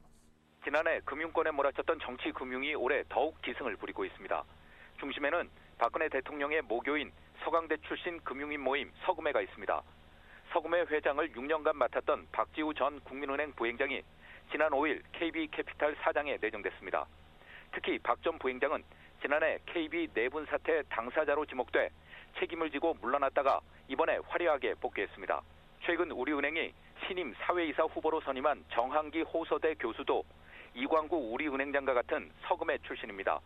지난해 0.63 1.01
금융권에 1.05 1.51
몰아쳤던 1.51 1.99
정치 1.99 2.31
금융이 2.31 2.77
올해 2.77 3.03
더욱 3.09 3.43
기승을 3.43 3.75
부리고 3.75 4.05
있습니다. 4.05 4.45
중심에는 5.01 5.51
박근혜 5.77 6.09
대통령의 6.09 6.63
모교인 6.63 7.11
서강대 7.43 7.77
출신 7.89 8.21
금융인 8.21 8.61
모임 8.61 8.89
서금회가 9.05 9.41
있습니다. 9.41 9.83
서금회 10.53 10.83
회장을 10.83 11.33
6년간 11.33 11.73
맡았던 11.73 12.29
박지우 12.31 12.73
전 12.75 13.01
국민은행 13.01 13.53
부행장이 13.57 14.01
지난 14.53 14.71
5일 14.71 15.03
KB 15.11 15.49
캐피탈 15.49 15.97
사장에 16.05 16.39
내정됐습니다. 16.41 17.05
특히 17.77 17.99
박 17.99 18.17
전 18.23 18.39
부행장은 18.39 18.83
지난해 19.21 19.59
KB 19.67 20.09
내분 20.15 20.47
사태 20.47 20.83
당사자로 20.89 21.45
지목돼 21.45 21.91
책임을 22.39 22.71
지고 22.71 22.95
물러났다가 23.03 23.61
이번에 23.89 24.19
화려하게 24.29 24.75
복귀했습니다. 24.81 25.43
최근 25.85 26.11
우리은행이 26.11 26.73
신임 27.07 27.35
사외이사 27.35 27.83
후보로 27.85 28.23
선임한 28.23 28.65
정한기 28.73 29.23
호서대 29.23 29.75
교수도 29.75 30.25
이광구 30.75 31.17
우리은행장과 31.35 31.93
같은 31.93 32.33
서금회 32.49 32.79
출신입니다. 32.87 33.39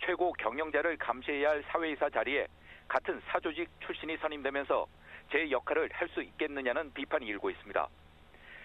최고 0.00 0.32
경영자를 0.32 0.96
감시해야 0.96 1.50
할 1.50 1.62
사회이사 1.68 2.08
자리에 2.08 2.46
같은 2.88 3.20
사조직 3.26 3.68
출신이 3.80 4.16
선임되면서 4.16 4.86
제 5.30 5.50
역할을 5.50 5.90
할 5.92 6.08
수 6.08 6.22
있겠느냐는 6.22 6.92
비판이 6.94 7.26
일고 7.26 7.50
있습니다. 7.50 7.88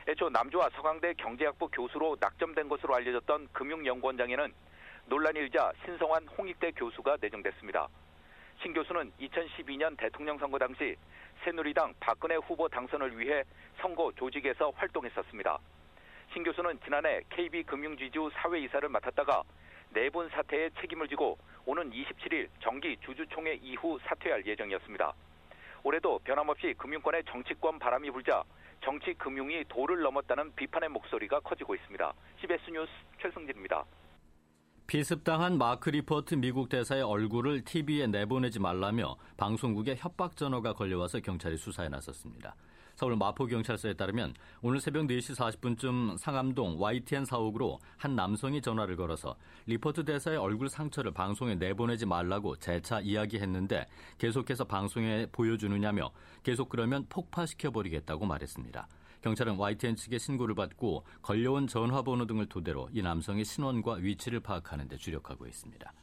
애초 0.07 0.29
남조와 0.29 0.69
서강대 0.69 1.13
경제학부 1.15 1.67
교수로 1.67 2.15
낙점된 2.21 2.69
것으로 2.69 2.95
알려졌던 2.95 3.49
금융연구원장에는 3.51 4.53
논란이 5.07 5.39
일자 5.39 5.71
신성환 5.83 6.27
홍익대 6.27 6.71
교수가 6.71 7.17
내정됐습니다. 7.21 7.87
신 8.61 8.73
교수는 8.73 9.11
2012년 9.19 9.95
대통령 9.97 10.37
선거 10.39 10.57
당시 10.57 10.95
새누리당 11.43 11.93
박근혜 11.99 12.35
후보 12.37 12.67
당선을 12.67 13.19
위해 13.19 13.43
선거 13.79 14.11
조직에서 14.13 14.71
활동했었습니다. 14.71 15.59
신 16.33 16.43
교수는 16.43 16.79
지난해 16.83 17.21
KB금융지주 17.29 18.31
사회이사를 18.33 18.89
맡았다가 18.89 19.43
내분 19.91 20.27
사태에 20.29 20.71
책임을 20.81 21.07
지고 21.07 21.37
오는 21.67 21.91
27일 21.91 22.47
정기 22.59 22.97
주주총회 23.01 23.59
이후 23.61 23.99
사퇴할 24.05 24.43
예정이었습니다. 24.43 25.13
올해도 25.83 26.19
변함없이 26.23 26.73
금융권의 26.79 27.25
정치권 27.25 27.77
바람이 27.77 28.09
불자 28.09 28.43
정치 28.81 29.13
금융이 29.13 29.65
도를 29.69 30.01
넘었다는 30.01 30.55
비판의 30.55 30.89
목소리가 30.89 31.41
커지고 31.41 31.75
있습니다. 31.75 32.11
CBS 32.41 32.71
뉴스 32.71 32.91
최승진입니다. 33.21 33.85
피습당한 34.87 35.57
마크 35.57 35.89
리포트 35.89 36.35
미국 36.35 36.69
대사의 36.69 37.01
얼굴을 37.01 37.63
TV에 37.63 38.05
내보내지 38.05 38.59
말라며 38.59 39.15
방송국에 39.35 39.95
협박 39.97 40.37
전화가 40.37 40.73
걸려와서 40.73 41.21
경찰이 41.21 41.57
수사에 41.57 41.89
나섰습니다. 41.89 42.55
서울 42.93 43.15
마포경찰서에 43.17 43.95
따르면 43.95 44.35
오늘 44.61 44.79
새벽 44.79 45.07
4시 45.07 45.35
40분쯤 45.35 46.17
상암동 46.19 46.79
YTN 46.79 47.25
사옥으로 47.25 47.79
한 47.97 48.15
남성이 48.15 48.61
전화를 48.61 48.95
걸어서 48.95 49.35
리포트 49.65 50.05
대사의 50.05 50.37
얼굴 50.37 50.69
상처를 50.69 51.11
방송에 51.11 51.55
내보내지 51.55 52.05
말라고 52.05 52.55
재차 52.55 53.01
이야기했는데 53.01 53.87
계속해서 54.19 54.65
방송에 54.65 55.25
보여주느냐며 55.31 56.11
계속 56.43 56.69
그러면 56.69 57.07
폭파시켜버리겠다고 57.09 58.27
말했습니다. 58.27 58.87
경찰은 59.25 59.57
YTN 59.57 59.95
측의 59.95 60.19
신고를 60.19 60.53
받고 60.53 61.03
걸려온 61.23 61.65
전화번호 61.65 62.27
등을 62.27 62.45
토대로 62.45 62.89
이 62.93 63.01
남성의 63.01 63.43
신원과 63.43 63.95
위치를 63.95 64.39
파악하는 64.39 64.87
데 64.87 64.97
주력하고 64.97 65.47
있습니다. 65.47 65.93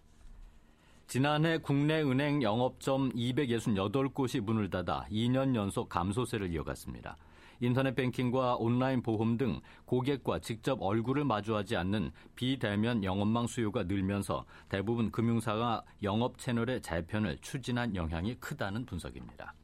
지난해 1.07 1.59
국내 1.59 2.03
은행 2.03 2.43
영업점 2.43 3.13
268곳이 3.13 4.41
문을 4.41 4.71
닫아 4.71 5.07
2년 5.09 5.55
연속 5.55 5.89
감소세를 5.89 6.51
이어갔습니다. 6.53 7.17
인터넷 7.61 7.95
뱅킹과 7.95 8.57
온라인 8.57 9.03
보험 9.03 9.39
등 9.39 9.61
고객과 9.85 10.41
직접 10.41 10.83
얼굴을 10.83 11.25
마주하지 11.25 11.77
않는 11.77 12.11
비대면 12.35 13.05
영업망 13.05 13.47
수요가 13.47 13.85
늘면서 13.85 14.45
대부분 14.69 15.13
금융사가 15.13 15.85
영업 16.03 16.39
채널의 16.39 16.83
재편을 16.83 17.39
추진한 17.41 17.95
영향이 17.95 18.35
크다는 18.41 18.85
분석입니다. 18.85 19.55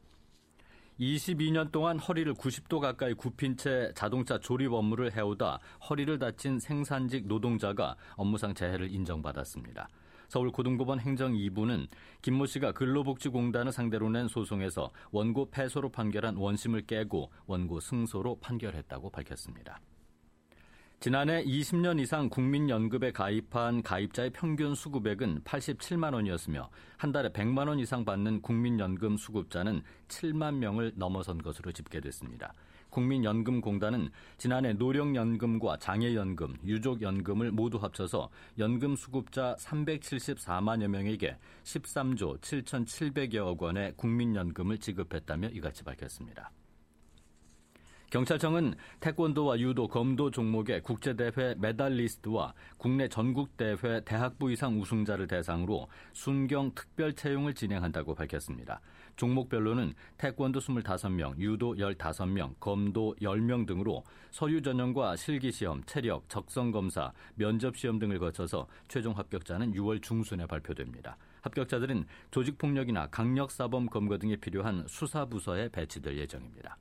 22년 0.98 1.70
동안 1.70 1.98
허리를 1.98 2.34
90도 2.34 2.80
가까이 2.80 3.14
굽힌 3.14 3.56
채 3.56 3.92
자동차 3.94 4.38
조립 4.38 4.72
업무를 4.72 5.14
해오다 5.14 5.60
허리를 5.88 6.18
다친 6.18 6.58
생산직 6.58 7.28
노동자가 7.28 7.94
업무상 8.16 8.52
재해를 8.52 8.92
인정받았습니다. 8.92 9.88
서울 10.26 10.50
고등법원 10.50 10.98
행정 11.00 11.32
2부는 11.32 11.86
김모 12.20 12.46
씨가 12.46 12.72
근로복지공단을 12.72 13.72
상대로 13.72 14.10
낸 14.10 14.26
소송에서 14.26 14.90
원고 15.12 15.48
패소로 15.50 15.90
판결한 15.90 16.36
원심을 16.36 16.86
깨고 16.86 17.30
원고 17.46 17.80
승소로 17.80 18.40
판결했다고 18.40 19.10
밝혔습니다. 19.10 19.80
지난해 21.00 21.44
20년 21.44 22.00
이상 22.00 22.28
국민연금에 22.28 23.12
가입한 23.12 23.84
가입자의 23.84 24.30
평균 24.30 24.74
수급액은 24.74 25.42
87만 25.44 26.12
원이었으며 26.12 26.68
한 26.96 27.12
달에 27.12 27.28
100만 27.28 27.68
원 27.68 27.78
이상 27.78 28.04
받는 28.04 28.42
국민연금 28.42 29.16
수급자는 29.16 29.82
7만 30.08 30.56
명을 30.56 30.94
넘어선 30.96 31.38
것으로 31.38 31.70
집계됐습니다. 31.70 32.52
국민연금공단은 32.90 34.10
지난해 34.38 34.72
노령연금과 34.72 35.76
장애연금, 35.76 36.56
유족연금을 36.64 37.52
모두 37.52 37.78
합쳐서 37.78 38.28
연금 38.58 38.96
수급자 38.96 39.54
374만여 39.60 40.88
명에게 40.88 41.36
13조 41.62 42.40
7,700여억 42.40 43.60
원의 43.60 43.92
국민연금을 43.96 44.78
지급했다며 44.78 45.50
이같이 45.50 45.84
밝혔습니다. 45.84 46.50
경찰청은 48.10 48.74
태권도와 49.00 49.58
유도, 49.58 49.86
검도 49.86 50.30
종목의 50.30 50.80
국제대회 50.82 51.54
메달리스트와 51.58 52.54
국내 52.78 53.06
전국대회 53.06 54.00
대학부 54.06 54.50
이상 54.50 54.80
우승자를 54.80 55.26
대상으로 55.26 55.88
순경 56.14 56.72
특별 56.74 57.12
채용을 57.12 57.52
진행한다고 57.52 58.14
밝혔습니다. 58.14 58.80
종목별로는 59.16 59.92
태권도 60.16 60.60
25명, 60.60 61.38
유도 61.38 61.74
15명, 61.74 62.54
검도 62.60 63.16
10명 63.20 63.66
등으로 63.66 64.02
서류 64.30 64.62
전형과 64.62 65.16
실기 65.16 65.52
시험, 65.52 65.82
체력, 65.84 66.26
적성 66.30 66.70
검사, 66.70 67.12
면접 67.34 67.76
시험 67.76 67.98
등을 67.98 68.18
거쳐서 68.18 68.66
최종 68.88 69.18
합격자는 69.18 69.74
6월 69.74 70.00
중순에 70.00 70.46
발표됩니다. 70.46 71.18
합격자들은 71.42 72.06
조직폭력이나 72.30 73.08
강력사범 73.08 73.86
검거 73.86 74.16
등에 74.16 74.36
필요한 74.36 74.86
수사부서에 74.88 75.68
배치될 75.68 76.16
예정입니다. 76.16 76.78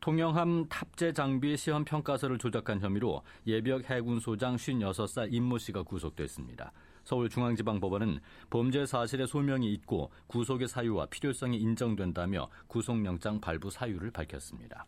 통영함 0.00 0.68
탑재 0.68 1.12
장비 1.12 1.56
시험 1.56 1.84
평가서를 1.84 2.38
조작한 2.38 2.80
혐의로 2.80 3.22
예비역 3.46 3.90
해군소장 3.90 4.56
56살 4.56 5.32
임모 5.32 5.58
씨가 5.58 5.82
구속됐습니다. 5.82 6.72
서울중앙지방법원은 7.04 8.20
범죄 8.50 8.84
사실의 8.84 9.26
소명이 9.26 9.72
있고 9.74 10.10
구속의 10.26 10.68
사유와 10.68 11.06
필요성이 11.06 11.58
인정된다며 11.58 12.48
구속영장 12.66 13.40
발부 13.40 13.70
사유를 13.70 14.10
밝혔습니다. 14.10 14.86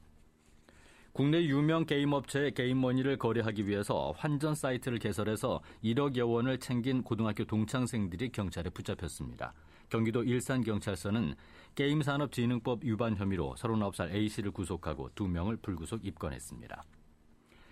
국내 1.13 1.43
유명 1.45 1.85
게임 1.85 2.13
업체의 2.13 2.53
게임 2.53 2.81
머니를 2.81 3.17
거래하기 3.17 3.67
위해서 3.67 4.13
환전 4.17 4.55
사이트를 4.55 4.99
개설해서 4.99 5.61
1억여 5.83 6.29
원을 6.29 6.59
챙긴 6.59 7.03
고등학교 7.03 7.45
동창생들이 7.45 8.31
경찰에 8.31 8.71
붙잡혔습니다. 8.71 9.53
경기도 9.89 10.23
일산경찰서는 10.23 11.35
게임산업진흥법 11.75 12.85
위반 12.85 13.17
혐의로 13.17 13.55
39살 13.59 14.13
A씨를 14.13 14.53
구속하고 14.53 15.11
2명을 15.11 15.61
불구속 15.63 16.05
입건했습니다. 16.05 16.85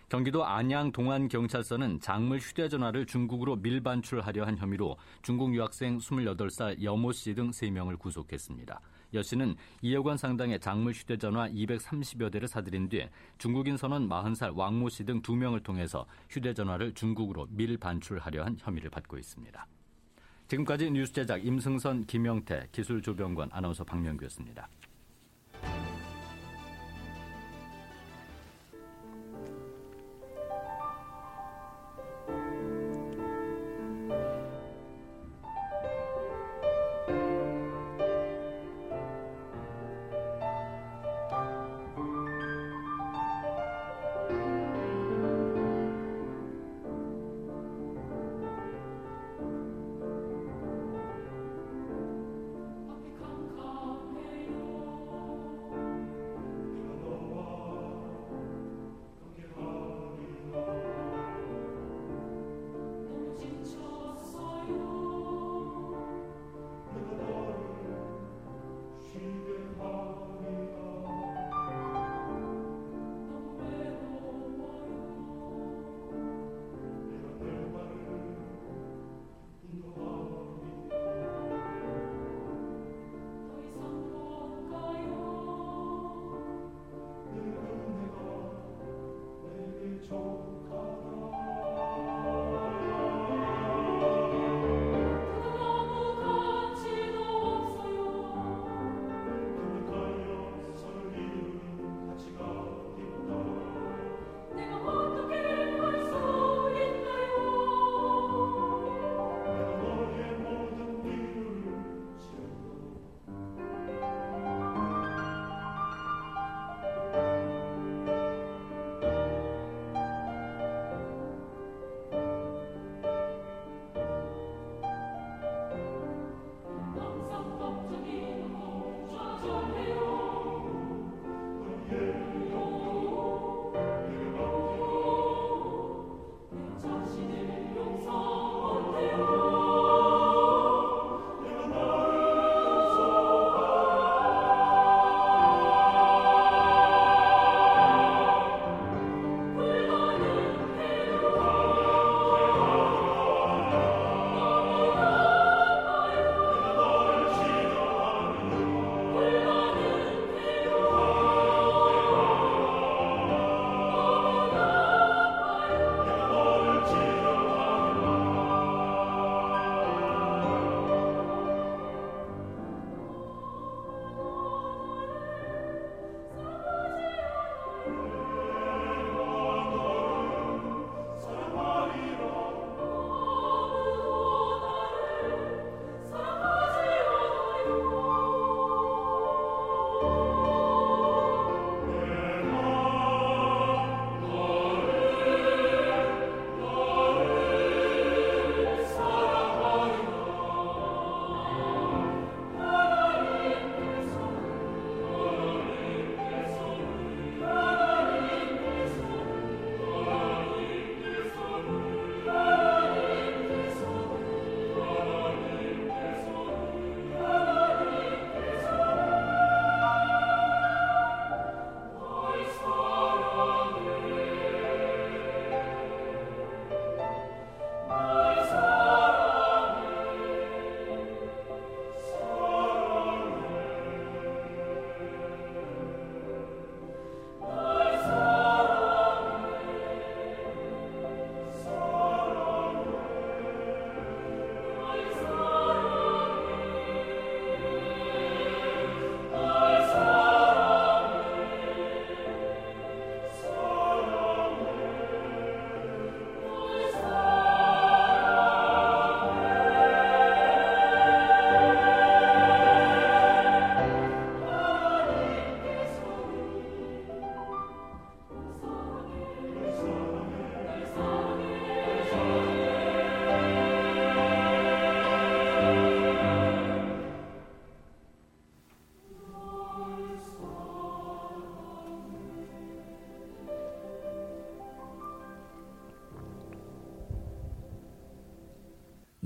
경기도 0.09 0.45
안양 0.45 0.93
동안경찰서는 0.93 2.01
작물 2.01 2.39
휴대전화를 2.39 3.07
중국으로 3.07 3.57
밀반출하려 3.57 4.45
한 4.45 4.57
혐의로 4.57 4.97
중국 5.23 5.53
유학생 5.55 5.99
28살 5.99 6.83
여모 6.83 7.13
씨 7.13 7.35
등 7.35 7.51
3명을 7.51 7.99
구속했습니다. 7.99 8.81
여 9.15 9.23
씨는 9.23 9.57
2억 9.83 10.05
원 10.05 10.17
상당의 10.17 10.61
작물 10.61 10.93
휴대전화 10.93 11.49
230여 11.49 12.31
대를 12.31 12.49
사들인 12.49 12.89
뒤 12.89 13.09
중국인 13.39 13.77
선원 13.77 14.09
40살 14.09 14.57
왕모 14.57 14.89
씨 14.89 15.05
등 15.05 15.23
2명을 15.23 15.63
통해서 15.63 16.07
휴대전화를 16.31 16.95
중국으로 16.95 17.47
밀반출하려 17.51 18.45
한 18.45 18.57
혐의를 18.59 18.91
받고 18.91 19.19
있습니다. 19.19 19.67
지금까지 20.49 20.91
뉴스 20.91 21.13
제작 21.13 21.45
임승선, 21.45 22.07
김영태, 22.07 22.69
기술 22.71 23.03
조병관, 23.03 23.51
아나운서 23.53 23.85
박명규였습니다. 23.85 24.69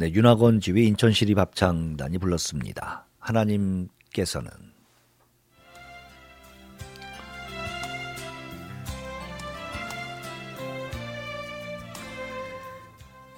네, 0.01 0.11
윤학원 0.15 0.61
지휘 0.61 0.87
인천시립 0.87 1.37
합창단이 1.37 2.17
불렀습니다. 2.17 3.05
하나님께서는 3.19 4.51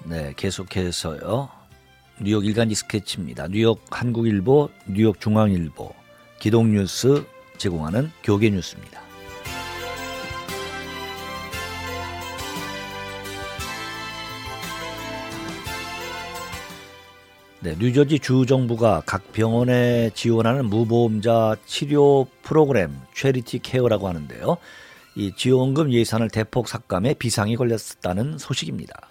네, 0.05 0.33
계속해서요. 0.37 1.49
뉴욕 2.21 2.45
일간지 2.45 2.75
스케치입니다. 2.75 3.49
뉴욕 3.49 3.81
한국일보, 3.91 4.69
뉴욕 4.87 5.19
중앙일보, 5.19 5.93
기동뉴스 6.39 7.25
제공하는 7.57 8.09
교계 8.23 8.49
뉴스입니다. 8.49 8.92
네, 17.63 17.77
뉴저지 17.79 18.19
주 18.19 18.45
정부가 18.45 19.03
각 19.05 19.31
병원에 19.31 20.09
지원하는 20.13 20.65
무보험자 20.65 21.55
치료 21.65 22.27
프로그램 22.41 22.91
체리티 23.15 23.59
케어라고 23.59 24.09
하는데요. 24.09 24.57
이 25.15 25.31
지원금 25.37 25.89
예산을 25.89 26.29
대폭 26.29 26.67
삭감해 26.67 27.13
비상이 27.13 27.55
걸렸다는 27.55 28.37
소식입니다. 28.37 29.07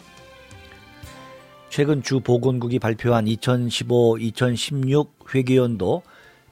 최근 1.71 2.03
주 2.03 2.21
보건국이 2.21 2.79
발표한 2.79 3.25
2015-2016 3.25 5.09
회계연도 5.35 6.03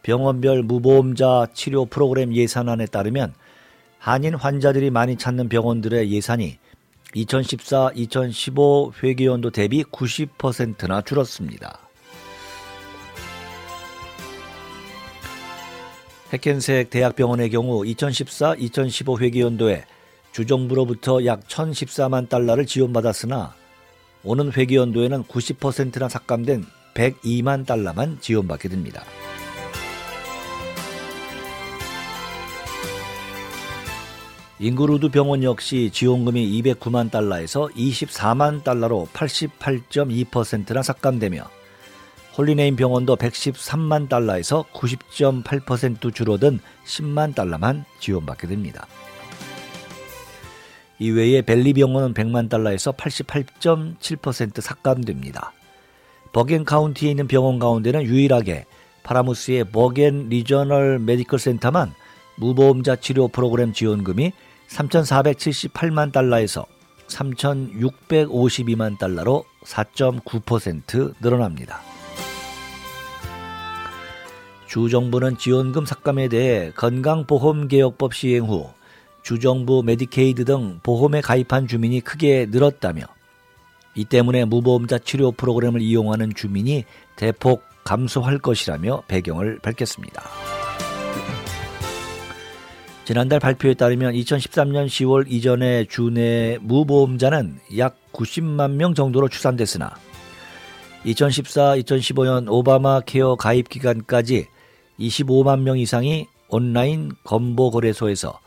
병원별 0.02 0.62
무보험자 0.62 1.48
치료 1.52 1.84
프로그램 1.84 2.34
예산안에 2.34 2.86
따르면 2.86 3.34
한인 3.98 4.36
환자들이 4.36 4.88
많이 4.88 5.16
찾는 5.16 5.50
병원들의 5.50 6.10
예산이 6.10 6.56
2014-2015 7.14 9.02
회계연도 9.02 9.50
대비 9.50 9.84
90%나 9.84 11.02
줄었습니다. 11.02 11.89
핵켄색 16.32 16.90
대학병원의 16.90 17.50
경우 17.50 17.82
2014-2015 17.82 19.20
회계연도에 19.20 19.84
주정부로부터 20.32 21.24
약 21.24 21.46
1,014만 21.48 22.28
달러를 22.28 22.66
지원받았으나 22.66 23.54
오는 24.22 24.52
회계연도에는 24.52 25.24
90%나 25.24 26.08
삭감된 26.08 26.64
102만 26.94 27.66
달러만 27.66 28.18
지원받게 28.20 28.68
됩니다. 28.68 29.02
잉글우드 34.60 35.08
병원 35.08 35.42
역시 35.42 35.90
지원금이 35.90 36.62
209만 36.62 37.10
달러에서 37.10 37.70
24만 37.74 38.62
달러로 38.62 39.08
88.2%나 39.14 40.82
삭감되며 40.82 41.59
홀리네임 42.40 42.74
병원도 42.74 43.16
113만 43.16 44.08
달러에서 44.08 44.64
90.8% 44.72 46.14
줄어든 46.14 46.58
10만 46.86 47.34
달러만 47.34 47.84
지원받게 47.98 48.46
됩니다. 48.46 48.86
이외에 50.98 51.42
벨리 51.42 51.74
병원은 51.74 52.14
100만 52.14 52.48
달러에서 52.48 52.92
88.7% 52.92 54.62
삭감됩니다. 54.62 55.52
버겐 56.32 56.64
카운티에 56.64 57.10
있는 57.10 57.28
병원 57.28 57.58
가운데는 57.58 58.04
유일하게 58.04 58.64
파라무스의 59.02 59.64
버겐 59.64 60.30
리저널 60.30 60.98
메디컬 60.98 61.38
센터만 61.38 61.92
무보험자 62.36 62.96
치료 62.96 63.28
프로그램 63.28 63.74
지원금이 63.74 64.32
3,478만 64.68 66.10
달러에서 66.10 66.64
3,652만 67.08 68.98
달러로 68.98 69.44
4.9% 69.64 71.14
늘어납니다. 71.20 71.89
주정부는 74.70 75.36
지원금 75.36 75.84
삭감에 75.84 76.28
대해 76.28 76.70
건강보험개혁법 76.76 78.14
시행 78.14 78.44
후 78.44 78.70
주정부 79.20 79.82
메디케이드 79.82 80.44
등 80.44 80.78
보험에 80.84 81.20
가입한 81.20 81.66
주민이 81.66 82.02
크게 82.02 82.46
늘었다며 82.50 83.02
이 83.96 84.04
때문에 84.04 84.44
무보험자 84.44 84.98
치료 84.98 85.32
프로그램을 85.32 85.82
이용하는 85.82 86.32
주민이 86.32 86.84
대폭 87.16 87.64
감소할 87.82 88.38
것이라며 88.38 89.02
배경을 89.08 89.58
밝혔습니다. 89.58 90.22
지난달 93.04 93.40
발표에 93.40 93.74
따르면 93.74 94.12
2013년 94.14 94.86
10월 94.86 95.24
이전의 95.26 95.88
주내 95.88 96.58
무보험자는 96.60 97.58
약 97.78 97.96
90만 98.12 98.74
명 98.74 98.94
정도로 98.94 99.28
추산됐으나 99.28 99.96
2014-2015년 101.06 102.46
오바마 102.48 103.00
케어 103.00 103.34
가입 103.34 103.68
기간까지 103.68 104.46
25만 105.00 105.60
명 105.60 105.78
이상이 105.78 106.26
온라인 106.48 107.12
건보 107.24 107.70
거래소에서 107.70 108.38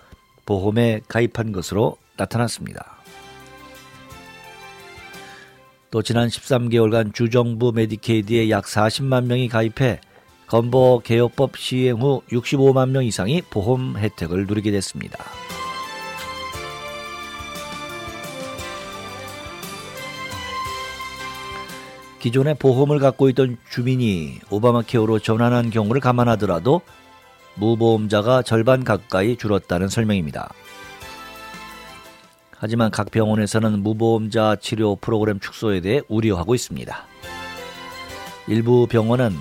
보험에 0.45 1.01
가입한 1.07 1.51
것으로 1.51 1.97
나타났습니다. 2.17 2.97
또 5.89 6.01
지난 6.01 6.27
13개월간 6.27 7.13
주정부 7.13 7.71
메디케이드에 7.71 8.49
약 8.49 8.65
40만 8.65 9.25
명이 9.25 9.47
가입해 9.47 9.99
건보 10.47 11.01
개혁법 11.03 11.57
시행 11.57 12.01
후 12.01 12.21
65만 12.31 12.89
명 12.89 13.05
이상이 13.05 13.41
보험 13.43 13.97
혜택을 13.97 14.47
누리게 14.47 14.71
됐습니다. 14.71 15.23
기존에 22.23 22.53
보험을 22.53 22.99
갖고 22.99 23.27
있던 23.27 23.57
주민이 23.69 24.39
오바마 24.49 24.83
케어로 24.83 25.19
전환한 25.19 25.71
경우를 25.71 25.99
감안하더라도 25.99 26.79
무보험자가 27.55 28.43
절반 28.43 28.85
가까이 28.85 29.35
줄었다는 29.35 29.89
설명입니다. 29.89 30.49
하지만 32.57 32.91
각 32.91 33.11
병원에서는 33.11 33.77
무보험자 33.83 34.55
치료 34.61 34.95
프로그램 34.95 35.41
축소에 35.41 35.81
대해 35.81 35.99
우려하고 36.07 36.55
있습니다. 36.55 36.95
일부 38.47 38.87
병원은 38.87 39.35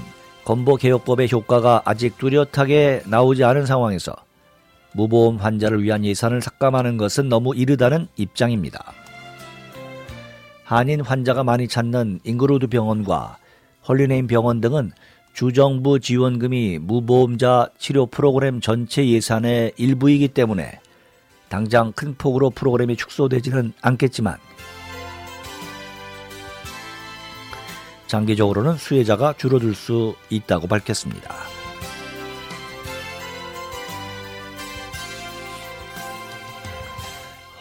건보 0.44 0.74
개혁법의 0.74 1.28
효과가 1.30 1.82
아직 1.84 2.18
뚜렷하게 2.18 3.04
나오지 3.06 3.44
않은 3.44 3.64
상황에서 3.64 4.12
무보험 4.94 5.36
환자를 5.36 5.84
위한 5.84 6.04
예산을 6.04 6.42
삭감하는 6.42 6.96
것은 6.96 7.28
너무 7.28 7.54
이르다는 7.54 8.08
입장입니다. 8.16 8.92
한인 10.72 11.02
환자가 11.02 11.44
많이 11.44 11.68
찾는 11.68 12.20
잉글우드 12.24 12.68
병원과 12.68 13.36
홀리네임 13.86 14.26
병원 14.26 14.62
등은 14.62 14.92
주정부 15.34 16.00
지원금이 16.00 16.78
무보험자 16.78 17.68
치료 17.76 18.06
프로그램 18.06 18.62
전체 18.62 19.06
예산의 19.06 19.74
일부이기 19.76 20.28
때문에 20.28 20.80
당장 21.50 21.92
큰 21.92 22.14
폭으로 22.14 22.48
프로그램이 22.48 22.96
축소되지는 22.96 23.74
않겠지만 23.82 24.38
장기적으로는 28.06 28.78
수혜자가 28.78 29.34
줄어들 29.36 29.74
수 29.74 30.14
있다고 30.30 30.68
밝혔습니다. 30.68 31.34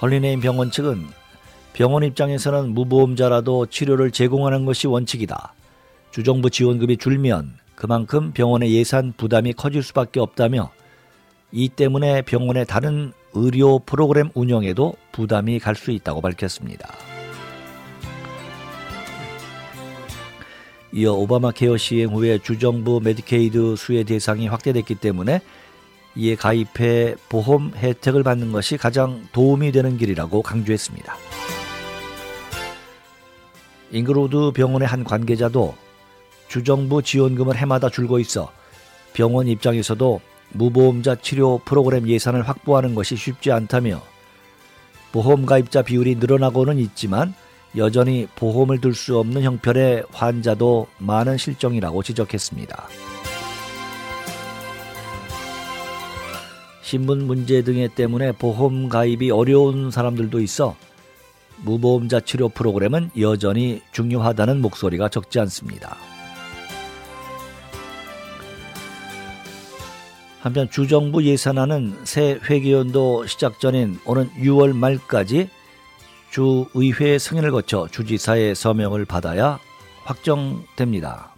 헐리네임 0.01 0.39
병원 0.39 0.71
측은 0.71 1.20
병원 1.81 2.03
입장에서는 2.03 2.75
무보험자라도 2.75 3.65
치료를 3.65 4.11
제공하는 4.11 4.65
것이 4.65 4.85
원칙이다. 4.85 5.55
주정부 6.11 6.51
지원금이 6.51 6.97
줄면 6.97 7.57
그만큼 7.73 8.33
병원의 8.33 8.71
예산 8.71 9.13
부담이 9.17 9.53
커질 9.53 9.81
수밖에 9.81 10.19
없다며 10.19 10.69
이 11.51 11.69
때문에 11.69 12.21
병원의 12.21 12.67
다른 12.67 13.13
의료 13.33 13.79
프로그램 13.79 14.29
운영에도 14.35 14.93
부담이 15.11 15.57
갈 15.57 15.73
수 15.75 15.89
있다고 15.89 16.21
밝혔습니다. 16.21 16.87
이어 20.93 21.13
오바마 21.13 21.49
케어 21.49 21.77
시행 21.77 22.09
후에 22.09 22.37
주정부 22.37 23.01
메디케이드 23.03 23.75
수혜 23.75 24.03
대상이 24.03 24.47
확대됐기 24.47 24.93
때문에 24.93 25.41
이에 26.15 26.35
가입해 26.35 27.15
보험 27.27 27.71
혜택을 27.75 28.21
받는 28.21 28.51
것이 28.51 28.77
가장 28.77 29.27
도움이 29.31 29.71
되는 29.71 29.97
길이라고 29.97 30.43
강조했습니다. 30.43 31.15
잉글우드 33.91 34.51
병원의 34.53 34.87
한 34.87 35.03
관계자도 35.03 35.75
주정부 36.47 37.01
지원금은 37.01 37.55
해마다 37.55 37.89
줄고 37.89 38.19
있어 38.19 38.51
병원 39.13 39.47
입장에서도 39.47 40.21
무보험자 40.53 41.15
치료 41.15 41.59
프로그램 41.59 42.07
예산을 42.07 42.47
확보하는 42.47 42.95
것이 42.95 43.15
쉽지 43.15 43.51
않다며 43.51 44.01
보험 45.11 45.45
가입자 45.45 45.81
비율이 45.81 46.15
늘어나고는 46.15 46.77
있지만 46.77 47.33
여전히 47.77 48.27
보험을 48.35 48.81
들 48.81 48.93
수 48.93 49.17
없는 49.17 49.43
형편의 49.43 50.03
환자도 50.11 50.87
많은 50.97 51.37
실정이라고 51.37 52.03
지적했습니다. 52.03 52.87
신분 56.81 57.25
문제 57.27 57.61
등에 57.61 57.87
때문에 57.87 58.33
보험 58.33 58.89
가입이 58.89 59.31
어려운 59.31 59.91
사람들도 59.91 60.41
있어 60.41 60.75
무보험자 61.63 62.21
치료 62.21 62.49
프로그램은 62.49 63.11
여전히 63.19 63.81
중요하다는 63.91 64.61
목소리가 64.61 65.09
적지 65.09 65.39
않습니다. 65.39 65.97
한편 70.41 70.69
주정부 70.71 71.23
예산안은 71.23 71.99
새 72.03 72.39
회계연도 72.49 73.27
시작 73.27 73.59
전인 73.59 73.99
오는 74.05 74.29
6월 74.39 74.75
말까지 74.75 75.49
주의회 76.31 77.19
승인을 77.19 77.51
거쳐 77.51 77.87
주지사의 77.91 78.55
서명을 78.55 79.05
받아야 79.05 79.59
확정됩니다. 80.03 81.30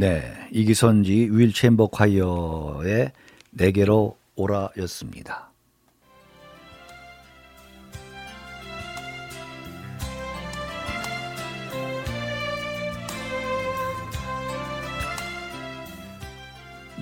네, 0.00 0.22
이기선지 0.52 1.30
윌 1.32 1.52
챔버 1.52 1.88
콰이어의 1.88 3.10
네개로 3.50 4.16
오라였습니다. 4.36 5.50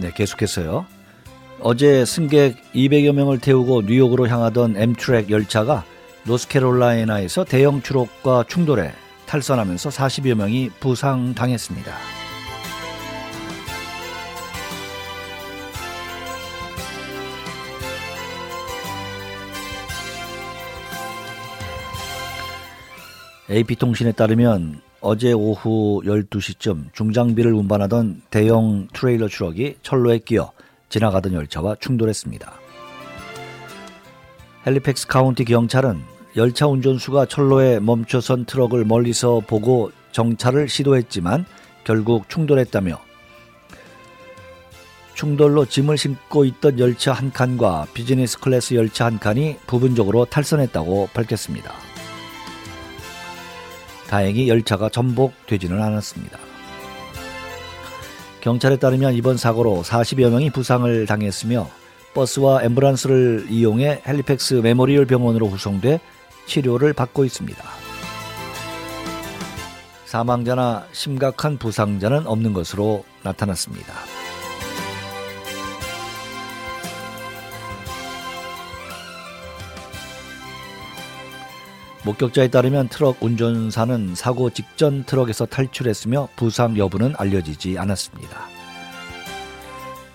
네, 0.01 0.11
계속해서요. 0.15 0.87
어제 1.61 2.07
승객 2.07 2.57
200여 2.73 3.13
명을 3.13 3.41
태우고 3.41 3.83
뉴욕으로 3.83 4.27
향하던 4.27 4.79
엠트랙 4.79 5.29
열차가 5.29 5.85
노스캐롤라이나에서 6.25 7.45
대형 7.45 7.83
추록과 7.83 8.45
충돌해 8.49 8.91
탈선하면서 9.27 9.91
40여 9.91 10.35
명이 10.35 10.71
부상당했습니다. 10.81 12.16
AP통신에 23.49 24.13
따르면 24.13 24.81
어제 25.01 25.33
오후 25.33 26.03
12시쯤 26.05 26.93
중장비를 26.93 27.53
운반하던 27.53 28.23
대형 28.31 28.89
트레일러 28.93 29.29
추럭이 29.29 29.77
철로에 29.83 30.19
끼어 30.19 30.53
지나가던 30.89 31.33
열차와 31.33 31.77
충돌했습니다. 31.79 32.53
핼리팩스 34.67 35.07
카운티 35.07 35.45
경찰은 35.45 36.01
열차 36.37 36.67
운전수가 36.67 37.27
철로에 37.27 37.79
멈춰선 37.79 38.47
트럭을 38.47 38.85
멀리서 38.85 39.41
보고 39.47 39.93
정차를 40.11 40.69
시도했지만 40.69 41.47
결국 41.85 42.29
충돌했다며 42.29 43.01
충돌로 45.15 45.65
짐을 45.67 45.97
싣고 45.97 46.45
있던 46.45 46.79
열차 46.79 47.13
한 47.13 47.33
칸과 47.33 47.87
비즈니스 47.95 48.39
클래스 48.39 48.75
열차 48.75 49.07
한 49.07 49.19
칸이 49.19 49.57
부분적으로 49.67 50.25
탈선했다고 50.27 51.11
밝혔습니다. 51.15 51.86
다행히 54.09 54.49
열차가 54.49 54.89
전복되지는 54.89 55.83
않았습니다. 55.83 56.39
경찰에 58.41 58.77
따르면 58.77 59.15
이번 59.15 59.37
사고로 59.37 59.83
40여 59.83 60.31
명이 60.31 60.51
부상을 60.51 61.07
당했으며 61.07 61.69
버스와 62.15 62.63
앰뷸런스를 62.63 63.51
이용해 63.51 64.03
핼리팩스 64.07 64.55
메모리얼 64.55 65.07
병원으로 65.07 65.49
후송돼 65.49 66.01
치료를 66.47 66.93
받고 66.93 67.25
있습니다. 67.25 67.63
사망자나 70.05 70.87
심각한 70.93 71.59
부상자는 71.59 72.27
없는 72.27 72.53
것으로 72.53 73.05
나타났습니다. 73.23 73.93
목격자에 82.07 82.49
따르면 82.49 82.89
트럭 82.89 83.21
운전사는 83.21 84.15
사고 84.15 84.49
직전 84.51 85.03
트럭에서 85.05 85.45
탈출했으며 85.45 86.29
부상 86.37 86.79
여부는 86.79 87.15
알려지지 87.19 87.79
않았습니다. 87.79 88.47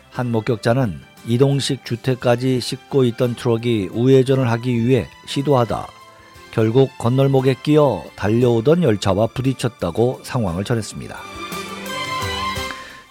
한 0.10 0.32
목격자는 0.32 1.02
이동식 1.28 1.84
주택까지 1.84 2.62
싣고 2.62 3.04
있던 3.04 3.36
트럭이 3.36 3.90
우회전을 3.92 4.50
하기 4.52 4.88
위해 4.88 5.08
시도하다 5.28 5.88
결국 6.52 6.98
건널목에 6.98 7.56
끼어 7.62 8.04
달려오던 8.16 8.84
열차와 8.84 9.28
부딪혔다고 9.28 10.22
상황을 10.24 10.64
전했습니다. 10.64 11.18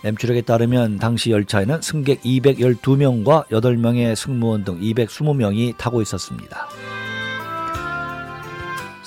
앰트랙에 0.04 0.40
따르면 0.40 0.98
당시 0.98 1.30
열차에는 1.30 1.82
승객 1.82 2.22
212명과 2.22 3.46
8명의 3.48 4.16
승무원 4.16 4.64
등 4.64 4.80
220명이 4.80 5.76
타고 5.76 6.00
있었습니다. 6.00 6.68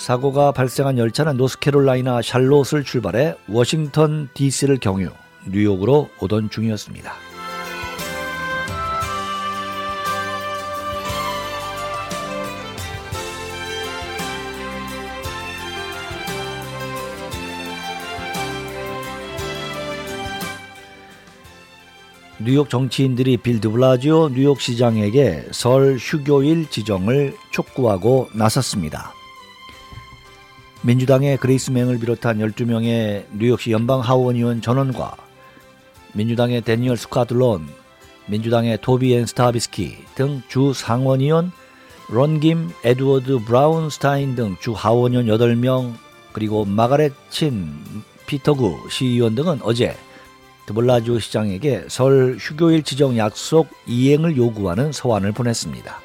사고가 0.03 0.51
발생한 0.51 0.97
열차는 0.97 1.37
노스캐롤라이나 1.37 2.21
샬롯을 2.21 2.83
출발해 2.83 3.35
워싱턴 3.47 4.27
DC를 4.33 4.77
경유 4.79 5.07
뉴욕으로 5.47 6.09
오던 6.19 6.49
중이었습니다. 6.49 7.13
뉴욕 22.39 22.69
정치인들이 22.69 23.37
빌 23.37 23.61
드블라지오 23.61 24.31
뉴욕시장에게 24.33 25.45
설 25.51 25.95
휴교일 25.95 26.69
지정을 26.69 27.37
촉구하고 27.53 28.27
나섰습니다. 28.33 29.13
민주당의 30.85 31.37
그레이스 31.37 31.71
맹을 31.71 31.97
비롯한 31.99 32.39
12명의 32.39 33.23
뉴욕시 33.37 33.71
연방 33.71 34.01
하원의원 34.01 34.61
전원과 34.61 35.15
민주당의 36.13 36.61
대니얼 36.61 36.97
스쿼드론, 36.97 37.67
민주당의 38.27 38.79
토비 38.81 39.13
앤 39.15 39.25
스타비스키 39.25 39.95
등 40.15 40.41
주 40.49 40.73
상원의원, 40.73 41.51
론 42.09 42.35
김, 42.35 42.69
에드워드 42.83 43.39
브라운스타인 43.45 44.35
등 44.35 44.57
주 44.59 44.73
하원의원 44.73 45.27
8명, 45.27 45.93
그리고 46.33 46.65
마가렛 46.65 47.13
친, 47.29 47.73
피터 48.27 48.71
구 48.71 48.89
시의원 48.89 49.35
등은 49.35 49.59
어제 49.63 49.95
드블라지오 50.65 51.19
시장에게 51.19 51.85
설 51.87 52.37
휴교일 52.39 52.83
지정 52.83 53.17
약속 53.17 53.67
이행을 53.87 54.35
요구하는 54.37 54.91
서한을 54.91 55.31
보냈습니다. 55.31 56.02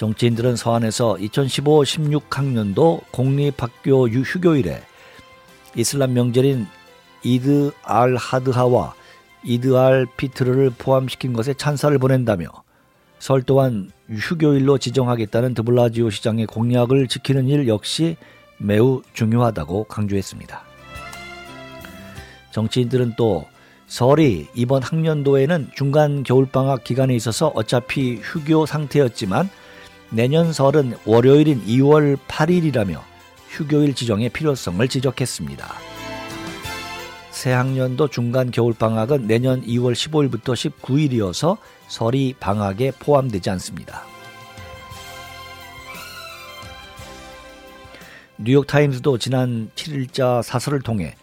정치인들은 0.00 0.56
서한에서 0.56 1.16
2015-16학년도 1.16 3.02
공립학교 3.10 4.08
휴교일에 4.08 4.80
이슬람 5.76 6.14
명절인 6.14 6.66
이드 7.22 7.70
알 7.82 8.16
하드하와 8.16 8.94
이드 9.44 9.76
알 9.76 10.06
피트르를 10.16 10.70
포함시킨 10.70 11.34
것에 11.34 11.52
찬사를 11.52 11.98
보낸다며 11.98 12.46
설 13.18 13.42
또한 13.42 13.90
휴교일로 14.08 14.78
지정하겠다는 14.78 15.52
드블라지오 15.52 16.08
시장의 16.08 16.46
공약을 16.46 17.06
지키는 17.06 17.48
일 17.48 17.68
역시 17.68 18.16
매우 18.56 19.02
중요하다고 19.12 19.84
강조했습니다. 19.84 20.62
정치인들은 22.52 23.16
또 23.18 23.44
설이 23.86 24.46
이번 24.54 24.82
학년도에는 24.82 25.72
중간 25.74 26.22
겨울방학 26.22 26.84
기간에 26.84 27.14
있어서 27.16 27.48
어차피 27.48 28.18
휴교 28.22 28.64
상태였지만 28.64 29.50
내년 30.12 30.52
설은 30.52 30.94
월요일인 31.06 31.64
2월 31.66 32.16
8일이라며 32.26 33.00
휴교일 33.48 33.94
지정의 33.94 34.28
필요성을 34.30 34.86
지적했습니다. 34.88 35.72
새학년도 37.30 38.08
중간 38.08 38.50
겨울방학은 38.50 39.28
내년 39.28 39.62
2월 39.62 39.92
15일부터 39.92 40.54
19일이어서 40.54 41.58
설이 41.86 42.34
방학에 42.40 42.90
포함되지 42.98 43.50
않습니다. 43.50 44.02
뉴욕타임스도 48.38 49.18
지난 49.18 49.70
7일자 49.76 50.42
사설을 50.42 50.80
통해 50.80 51.14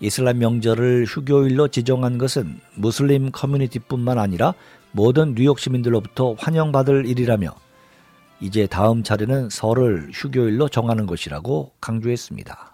이슬람 0.00 0.38
명절을 0.38 1.04
휴교일로 1.06 1.68
지정한 1.68 2.16
것은 2.16 2.58
무슬림 2.74 3.30
커뮤니티뿐만 3.30 4.18
아니라 4.18 4.54
모든 4.92 5.34
뉴욕 5.34 5.58
시민들로부터 5.58 6.34
환영받을 6.38 7.06
일이라며 7.06 7.63
이제 8.40 8.66
다음 8.66 9.02
차례는 9.02 9.48
설을 9.50 10.10
휴교일로 10.12 10.68
정하는 10.68 11.06
것이라고 11.06 11.72
강조했습니다. 11.80 12.73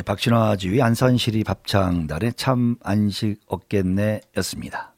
네, 0.00 0.02
박신화 0.02 0.56
지휘 0.56 0.80
안산시리 0.80 1.44
밥창단의 1.44 2.32
참 2.34 2.76
안식 2.82 3.38
없겠네 3.46 4.22
였습니다. 4.38 4.94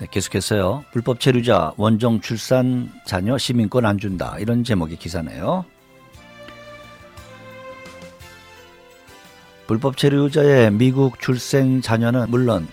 네, 0.00 0.08
계속해서요. 0.10 0.84
불법 0.90 1.20
체류자 1.20 1.74
원정 1.76 2.20
출산 2.20 2.90
자녀 3.06 3.38
시민권 3.38 3.86
안 3.86 3.96
준다 3.96 4.34
이런 4.40 4.64
제목의 4.64 4.96
기사네요. 4.96 5.64
불법 9.68 9.96
체류자의 9.96 10.72
미국 10.72 11.20
출생 11.20 11.80
자녀는 11.80 12.26
물론 12.28 12.66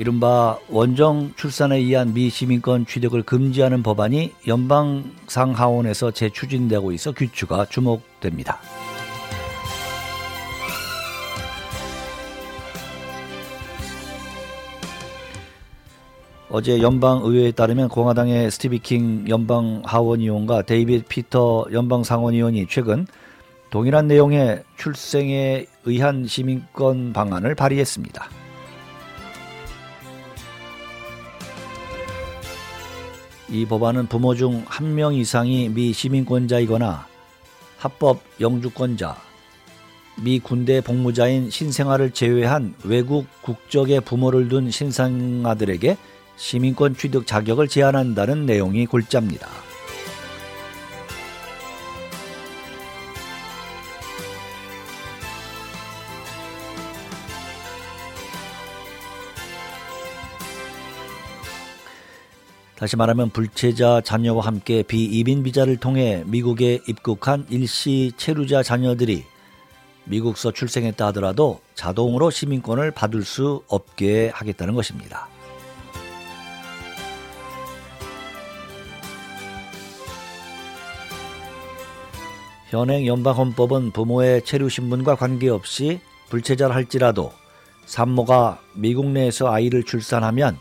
이른바 0.00 0.58
원정 0.70 1.34
출산에 1.36 1.76
의한 1.76 2.14
미 2.14 2.30
시민권 2.30 2.86
취득을 2.86 3.22
금지하는 3.22 3.82
법안이 3.82 4.32
연방 4.46 5.04
상하원에서 5.26 6.12
재추진되고 6.12 6.92
있어 6.92 7.12
규추가 7.12 7.66
주목됩니다. 7.66 8.58
어제 16.48 16.80
연방 16.80 17.20
의회에 17.22 17.52
따르면 17.52 17.90
공화당의 17.90 18.50
스티브 18.50 18.78
킹 18.78 19.28
연방 19.28 19.82
하원 19.84 20.20
의원과 20.20 20.62
데이빗 20.62 21.08
비터 21.08 21.66
연방 21.74 22.04
상원 22.04 22.32
의원이 22.32 22.68
최근 22.70 23.06
동일한 23.68 24.08
내용의 24.08 24.62
출생에 24.78 25.66
의한 25.84 26.26
시민권 26.26 27.12
방안을 27.12 27.54
발의했습니다. 27.54 28.39
이 33.50 33.66
법안은 33.66 34.06
부모 34.06 34.34
중 34.34 34.64
한 34.68 34.94
명 34.94 35.14
이상이 35.14 35.68
미 35.70 35.92
시민권자이거나 35.92 37.06
합법 37.78 38.20
영주권자, 38.40 39.16
미 40.22 40.38
군대 40.38 40.80
복무자인 40.80 41.50
신생아를 41.50 42.10
제외한 42.12 42.74
외국 42.84 43.26
국적의 43.42 44.02
부모를 44.02 44.48
둔 44.48 44.70
신생아들에게 44.70 45.96
시민권 46.36 46.96
취득 46.96 47.26
자격을 47.26 47.68
제한한다는 47.68 48.46
내용이 48.46 48.86
골자입니다. 48.86 49.48
다시 62.80 62.96
말하면 62.96 63.28
불체자 63.28 64.00
자녀와 64.00 64.46
함께 64.46 64.82
비이민 64.82 65.42
비자를 65.42 65.76
통해 65.76 66.24
미국에 66.24 66.80
입국한 66.88 67.44
일시 67.50 68.10
체류자 68.16 68.62
자녀들이 68.62 69.26
미국서 70.04 70.52
출생했다 70.52 71.08
하더라도 71.08 71.60
자동으로 71.74 72.30
시민권을 72.30 72.92
받을 72.92 73.22
수 73.22 73.62
없게 73.68 74.30
하겠다는 74.32 74.72
것입니다. 74.72 75.28
현행 82.70 83.06
연방헌법은 83.06 83.90
부모의 83.90 84.42
체류 84.46 84.70
신분과 84.70 85.16
관계없이 85.16 86.00
불체자를 86.30 86.74
할지라도 86.74 87.30
산모가 87.84 88.62
미국 88.72 89.04
내에서 89.10 89.52
아이를 89.52 89.82
출산하면 89.82 90.58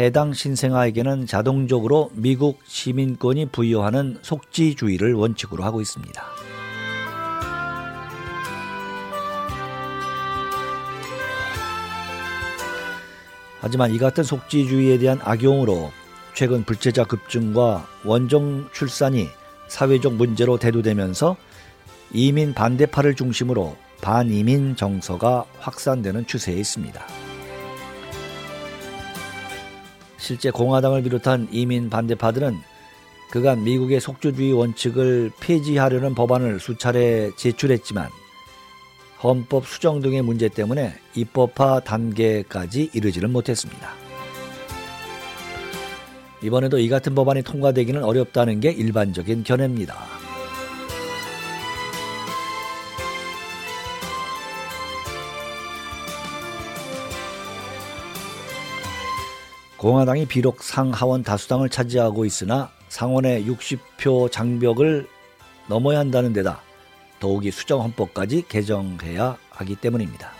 해당 0.00 0.32
신생아에게는 0.32 1.26
자동적으로 1.26 2.10
미국 2.14 2.58
시민권이 2.64 3.50
부여하는 3.52 4.16
속지주의를 4.22 5.12
원칙으로 5.12 5.62
하고 5.62 5.82
있습니다. 5.82 6.24
하지만 13.60 13.94
이 13.94 13.98
같은 13.98 14.24
속지주의에 14.24 14.96
대한 14.96 15.20
악용으로 15.22 15.90
최근 16.32 16.64
불체자 16.64 17.04
급증과 17.04 17.86
원정 18.06 18.70
출산이 18.72 19.28
사회적 19.68 20.14
문제로 20.14 20.56
대두되면서 20.56 21.36
이민 22.14 22.54
반대파를 22.54 23.16
중심으로 23.16 23.76
반이민 24.00 24.76
정서가 24.76 25.44
확산되는 25.58 26.26
추세에 26.26 26.56
있습니다. 26.56 27.19
실제 30.20 30.50
공화당을 30.50 31.02
비롯한 31.02 31.48
이민 31.50 31.90
반대파들은 31.90 32.56
그간 33.30 33.64
미국의 33.64 34.00
속주주의 34.00 34.52
원칙을 34.52 35.30
폐지하려는 35.40 36.14
법안을 36.14 36.60
수차례 36.60 37.30
제출했지만 37.36 38.08
헌법 39.22 39.66
수정 39.66 40.00
등의 40.00 40.22
문제 40.22 40.48
때문에 40.48 40.94
입법화 41.14 41.80
단계까지 41.80 42.90
이르지를 42.92 43.28
못했습니다. 43.28 43.90
이번에도 46.42 46.78
이 46.78 46.88
같은 46.88 47.14
법안이 47.14 47.42
통과되기는 47.42 48.02
어렵다는 48.02 48.60
게 48.60 48.70
일반적인 48.70 49.44
견해입니다. 49.44 50.19
공화당이 59.80 60.26
비록 60.26 60.62
상하원 60.62 61.22
다수당을 61.22 61.70
차지하고 61.70 62.26
있으나 62.26 62.70
상원의 62.90 63.46
60표 63.46 64.30
장벽을 64.30 65.08
넘어야 65.68 66.00
한다는 66.00 66.34
데다 66.34 66.60
더욱이 67.18 67.50
수정 67.50 67.80
헌법까지 67.80 68.44
개정해야 68.46 69.38
하기 69.48 69.76
때문입니다. 69.76 70.32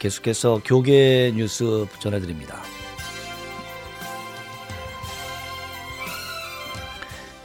계속해서 0.00 0.60
교계 0.64 1.32
뉴스 1.36 1.86
전해드립니다. 2.00 2.64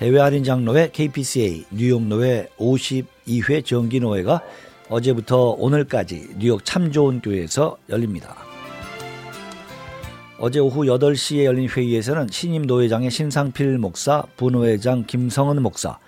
해외 0.01 0.19
할인 0.19 0.43
장로회 0.43 0.89
KPCA 0.91 1.65
뉴욕 1.69 2.01
노회 2.01 2.47
52회 2.57 3.63
정기 3.63 3.99
노회가 3.99 4.41
어제부터 4.89 5.51
오늘까지 5.51 6.29
뉴욕 6.39 6.65
참 6.65 6.91
좋은 6.91 7.21
교회에서 7.21 7.77
열립니다. 7.89 8.35
어제 10.39 10.59
오후 10.59 10.81
8시에 10.81 11.45
열린 11.45 11.69
회의에서는 11.69 12.27
신임 12.31 12.63
노회장의 12.63 13.11
신상필 13.11 13.77
목사, 13.77 14.23
부노회장 14.35 15.05
김성은 15.05 15.61
목사, 15.61 15.99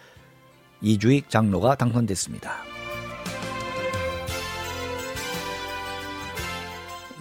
이주익 0.81 1.29
장로가 1.29 1.75
당선됐습니다. 1.75 2.51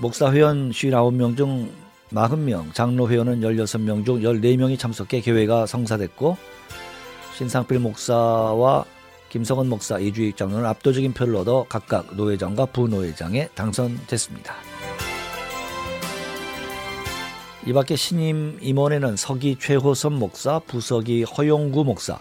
목사 0.00 0.32
회원 0.32 0.70
59명 0.70 1.36
중 1.36 1.70
40명, 2.10 2.74
장로 2.74 3.08
회원은 3.08 3.40
16명 3.40 4.04
중 4.04 4.20
14명이 4.20 4.78
참석해 4.78 5.20
교회가 5.20 5.66
성사됐고 5.66 6.36
신상필 7.35 7.80
목사와 7.80 8.85
김성원 9.28 9.68
목사, 9.68 9.99
이주익 9.99 10.37
장로는 10.37 10.64
압도적인 10.66 11.12
표를 11.12 11.35
얻어 11.37 11.66
각각 11.68 12.14
노회장과 12.14 12.66
부노회장에 12.66 13.49
당선됐습니다. 13.55 14.55
이 17.66 17.72
밖에 17.72 17.97
신임 17.97 18.59
임원에는 18.61 19.16
서기 19.16 19.57
최호선 19.59 20.12
목사, 20.14 20.61
부서기 20.61 21.24
허용구 21.24 21.85
목사, 21.85 22.18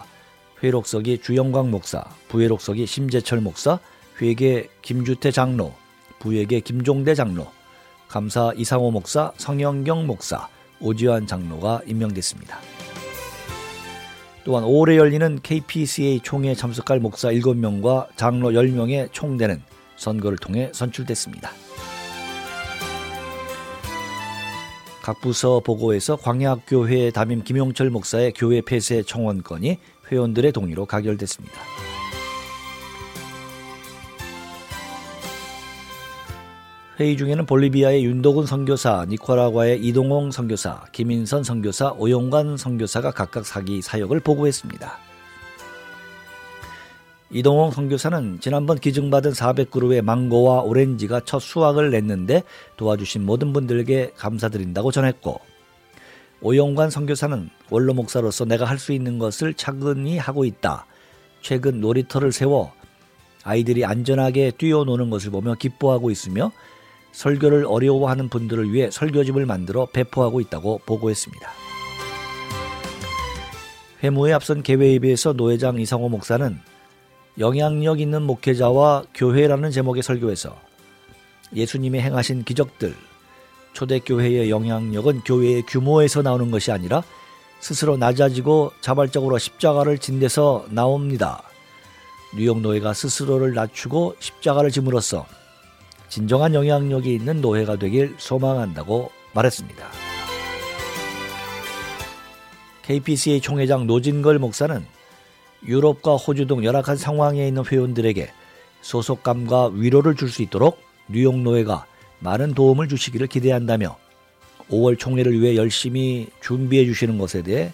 회록서기 0.62 1.18
주영광 1.18 1.70
목사, 1.70 2.02
부회록서기 2.28 2.86
심재철 2.86 3.40
목사, 3.40 3.78
회계 4.20 4.68
김주태 4.82 5.30
장로, 5.30 5.72
부회계 6.18 6.60
김종대 6.60 7.14
장로, 7.14 7.46
감사 8.08 8.52
이상호 8.56 8.90
목사, 8.90 9.32
성영경 9.36 10.06
목사, 10.06 10.48
오지환 10.80 11.26
장로가 11.26 11.82
임명됐습니다. 11.86 12.73
또한 14.44 14.62
올해 14.64 14.96
열리는 14.96 15.40
KPCA 15.42 16.20
총회 16.20 16.54
참석할 16.54 17.00
목사 17.00 17.30
7명과 17.30 18.08
장로 18.16 18.50
10명의 18.50 19.10
총대는 19.10 19.62
선거를 19.96 20.38
통해 20.38 20.70
선출됐습니다. 20.72 21.50
각 25.02 25.20
부서 25.20 25.60
보고에서 25.60 26.16
광야교회 26.16 27.10
담임 27.10 27.42
김용철 27.42 27.90
목사의 27.90 28.32
교회 28.34 28.60
폐쇄 28.60 29.02
청원건이 29.02 29.78
회원들의 30.10 30.52
동의로 30.52 30.86
가결됐습니다. 30.86 31.73
회의 37.00 37.16
중에는 37.16 37.44
볼리비아의 37.46 38.04
윤도근 38.04 38.46
선교사, 38.46 39.04
니카라과의 39.08 39.84
이동홍 39.84 40.30
선교사, 40.30 40.84
김인선 40.92 41.42
선교사, 41.42 41.90
오용관 41.98 42.56
선교사가 42.56 43.10
각각 43.10 43.44
사기 43.44 43.82
사역을 43.82 44.20
보고했습니다. 44.20 44.96
이동홍 47.32 47.72
선교사는 47.72 48.38
지난번 48.38 48.78
기증받은 48.78 49.32
400그루의 49.32 50.02
망고와 50.02 50.60
오렌지가 50.60 51.22
첫 51.24 51.40
수확을 51.40 51.90
냈는데 51.90 52.44
도와주신 52.76 53.26
모든 53.26 53.52
분들에게 53.52 54.12
감사드린다고 54.16 54.92
전했고 54.92 55.40
오영관 56.42 56.90
선교사는 56.90 57.50
원로 57.70 57.92
목사로서 57.94 58.44
내가 58.44 58.66
할 58.66 58.78
수 58.78 58.92
있는 58.92 59.18
것을 59.18 59.54
차근히 59.54 60.16
하고 60.18 60.44
있다. 60.44 60.86
최근 61.40 61.80
놀이터를 61.80 62.30
세워 62.30 62.72
아이들이 63.42 63.84
안전하게 63.84 64.52
뛰어노는 64.52 65.10
것을 65.10 65.32
보며 65.32 65.54
기뻐하고 65.54 66.12
있으며 66.12 66.52
설교를 67.14 67.64
어려워하는 67.66 68.28
분들을 68.28 68.72
위해 68.72 68.90
설교집을 68.90 69.46
만들어 69.46 69.86
배포하고 69.86 70.40
있다고 70.40 70.80
보고했습니다. 70.84 71.48
회무에 74.02 74.32
앞선 74.32 74.62
개회에 74.62 74.98
비해서 74.98 75.32
노회장 75.32 75.80
이상호 75.80 76.08
목사는 76.08 76.58
영향력 77.38 78.00
있는 78.00 78.22
목회자와 78.22 79.04
교회라는 79.14 79.70
제목의 79.70 80.02
설교에서 80.02 80.56
예수님이 81.54 82.00
행하신 82.00 82.44
기적들, 82.44 82.94
초대교회의 83.72 84.50
영향력은 84.50 85.20
교회의 85.20 85.62
규모에서 85.66 86.22
나오는 86.22 86.50
것이 86.50 86.72
아니라 86.72 87.02
스스로 87.60 87.96
낮아지고 87.96 88.72
자발적으로 88.80 89.38
십자가를 89.38 89.98
진 89.98 90.18
데서 90.18 90.66
나옵니다. 90.68 91.42
뉴욕 92.36 92.60
노예가 92.60 92.92
스스로를 92.92 93.54
낮추고 93.54 94.16
십자가를 94.18 94.70
짐으로써 94.70 95.26
진정한 96.08 96.54
영향력이 96.54 97.14
있는 97.14 97.40
노예가 97.40 97.76
되길 97.76 98.14
소망한다고 98.18 99.10
말했습니다. 99.34 99.84
KPCA 102.82 103.40
총회장 103.40 103.86
노진걸 103.86 104.38
목사는 104.38 104.84
유럽과 105.66 106.16
호주 106.16 106.46
등 106.46 106.62
열악한 106.62 106.96
상황에 106.96 107.48
있는 107.48 107.64
회원들에게 107.64 108.30
소속감과 108.82 109.70
위로를 109.74 110.14
줄 110.14 110.28
수 110.28 110.42
있도록 110.42 110.78
뉴욕 111.08 111.38
노예가 111.38 111.86
많은 112.20 112.54
도움을 112.54 112.88
주시기를 112.88 113.26
기대한다며 113.26 113.96
5월 114.70 114.98
총회를 114.98 115.40
위해 115.40 115.56
열심히 115.56 116.28
준비해 116.42 116.84
주시는 116.84 117.18
것에 117.18 117.42
대해 117.42 117.72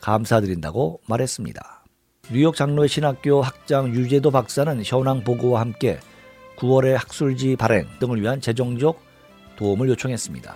감사드린다고 0.00 1.00
말했습니다. 1.06 1.84
뉴욕 2.30 2.54
장로의 2.54 2.88
신학교 2.88 3.42
학장 3.42 3.94
유재도 3.94 4.30
박사는 4.30 4.82
현황 4.84 5.22
보고와 5.24 5.60
함께 5.60 5.98
9월의 6.62 6.92
학술지 6.92 7.56
발행 7.56 7.88
등을 7.98 8.22
위한 8.22 8.40
재정적 8.40 9.00
도움을 9.56 9.88
요청했습니다. 9.88 10.54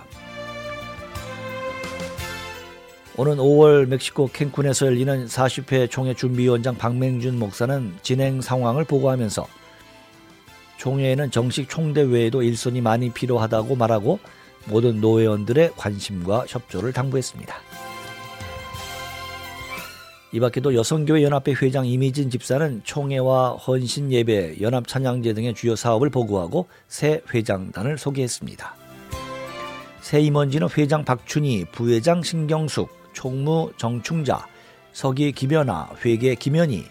오는 3.17 3.37
5월 3.37 3.87
멕시코 3.87 4.29
캔쿤에서 4.29 4.85
열리는 4.85 5.25
40회 5.25 5.89
총회 5.89 6.13
준비위원장 6.13 6.77
박맹준 6.77 7.37
목사는 7.37 7.95
진행 8.03 8.41
상황을 8.41 8.85
보고하면서 8.85 9.47
총회에는 10.77 11.31
정식 11.31 11.67
총대 11.67 12.01
외에도 12.01 12.43
일손이 12.43 12.79
많이 12.79 13.09
필요하다고 13.09 13.75
말하고 13.75 14.19
모든 14.65 15.01
노회원들의 15.01 15.71
관심과 15.75 16.45
협조를 16.47 16.93
당부했습니다. 16.93 17.55
이 20.33 20.39
밖에도 20.41 20.75
여성교회 20.75 21.23
연합회 21.23 21.53
회장 21.53 21.85
이미진 21.85 22.29
집사는 22.29 22.81
총회와 22.83 23.53
헌신 23.53 24.11
예배, 24.11 24.57
연합 24.59 24.87
찬양제 24.87 25.33
등의 25.33 25.53
주요 25.55 25.75
사업을 25.75 26.09
보고하고 26.09 26.67
새 26.87 27.21
회장단을 27.33 27.97
소개했습니다. 27.97 28.75
새 30.01 30.19
임원진은 30.19 30.67
회장 30.77 31.05
박춘희, 31.05 31.65
부회장 31.71 32.23
신경숙, 32.23 32.89
총무 33.13 33.71
정충자, 33.77 34.45
서기 34.91 35.31
김연아, 35.31 35.91
회계 36.03 36.35
김연희, 36.35 36.85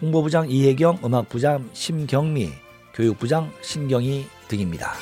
홍보부장 0.00 0.50
이혜경, 0.50 1.00
음악부장 1.04 1.68
심경미, 1.74 2.48
교육부장 2.94 3.52
신경희 3.60 4.26
등입니다. 4.48 4.92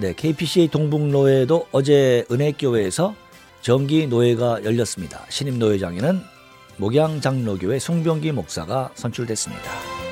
네, 0.00 0.14
KPCA 0.14 0.68
동북노회도 0.68 1.68
어제 1.72 2.24
은혜교회에서 2.30 3.16
정기 3.62 4.06
노회가 4.06 4.62
열렸습니다. 4.62 5.26
신임 5.28 5.58
노회장에는 5.58 6.20
목양 6.76 7.20
장로교회 7.20 7.80
송병기 7.80 8.30
목사가 8.30 8.90
선출됐습니다. 8.94 10.07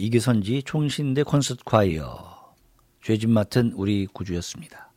이규선지 0.00 0.62
총신대 0.62 1.24
콘서트 1.24 1.62
콰이어 1.62 2.54
죄진 3.04 3.30
맡은 3.30 3.72
우리 3.76 4.06
구주였습니다. 4.06 4.90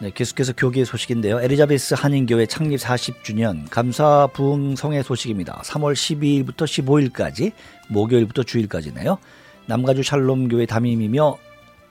네, 0.00 0.10
계속해서 0.12 0.54
교계 0.54 0.84
소식인데요. 0.84 1.40
엘리자베스 1.40 1.94
한인교회 1.94 2.46
창립 2.46 2.80
40주년 2.80 3.68
감사 3.70 4.26
부흥 4.32 4.76
성회 4.76 5.02
소식입니다. 5.02 5.60
3월 5.62 5.92
12일부터 5.92 6.64
15일까지 7.12 7.52
목요일부터 7.90 8.42
주일까지네요. 8.42 9.18
남가주 9.66 10.02
샬롬교회 10.02 10.66
담임이며 10.66 11.38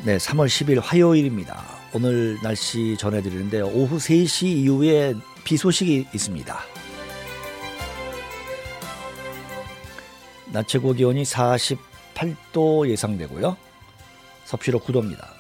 네, 0.05 0.19
3월 0.19 0.47
10일 0.47 0.81
화요일입니다. 0.83 1.65
오늘 1.95 2.39
날씨 2.43 2.97
전해드리는데요. 2.99 3.67
오후 3.69 3.97
3시 3.97 4.47
이후에 4.47 5.15
비 5.45 5.57
소식이 5.57 6.09
있습니다. 6.13 6.59
낮 10.53 10.69
최고 10.69 10.93
기온이 10.93 11.23
48도 11.23 12.89
예상되고요. 12.89 13.57
섭씨로 14.45 14.81
9도입니다. 14.81 15.34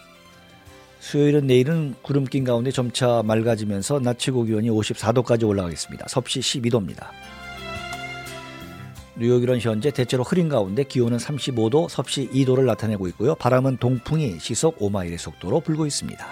수요일은 1.05 1.47
내일은 1.47 1.95
구름 2.01 2.25
낀 2.25 2.45
가운데 2.45 2.71
점차 2.71 3.23
맑아지면서 3.25 4.01
낮 4.01 4.19
최고 4.19 4.43
기온이 4.43 4.71
54도까지 4.71 5.47
올라가겠습니다. 5.47 6.07
섭씨 6.09 6.41
12도입니다. 6.41 7.09
뉴욕일은 9.17 9.61
현재 9.61 9.91
대체로 9.91 10.23
흐린 10.23 10.49
가운데 10.49 10.83
기온은 10.83 11.19
35도, 11.19 11.91
섭씨 11.91 12.31
2도를 12.31 12.65
나타내고 12.65 13.07
있고요. 13.09 13.35
바람은 13.35 13.77
동풍이 13.77 14.39
시속 14.41 14.79
5마일의 14.79 15.19
속도로 15.19 15.61
불고 15.61 15.85
있습니다. 15.85 16.27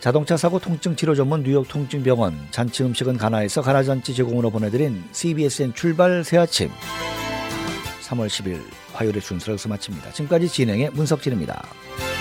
자동차 0.00 0.36
사고 0.36 0.58
통증 0.58 0.94
치료 0.94 1.14
전문 1.14 1.42
뉴욕 1.42 1.66
통증병원 1.66 2.48
잔치 2.50 2.84
음식은 2.84 3.16
가나에서 3.16 3.62
가나 3.62 3.82
잔치 3.82 4.14
제공으로 4.14 4.50
보내드린 4.50 5.02
CBSN 5.12 5.72
출발 5.72 6.22
새 6.24 6.36
아침 6.36 6.68
3월 8.02 8.26
10일 8.26 8.83
화요일의 8.94 9.20
순서를 9.20 9.52
여기서 9.52 9.68
마칩니다. 9.68 10.12
지금까지 10.12 10.48
진행의 10.48 10.90
문석진입니다. 10.92 12.13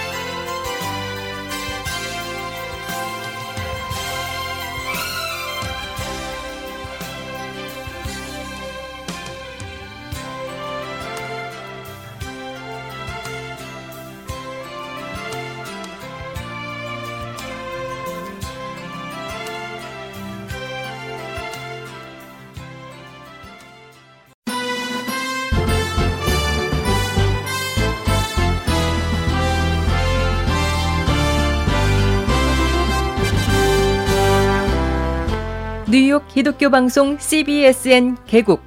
기독교 36.64 36.72
방송 36.72 37.18
CBSN 37.20 38.16
개국 38.26 38.62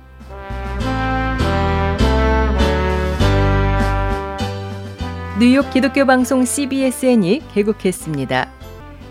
뉴욕 5.41 5.71
기독교 5.71 6.05
방송 6.05 6.45
CBSN이 6.45 7.41
개국했습니다. 7.55 8.51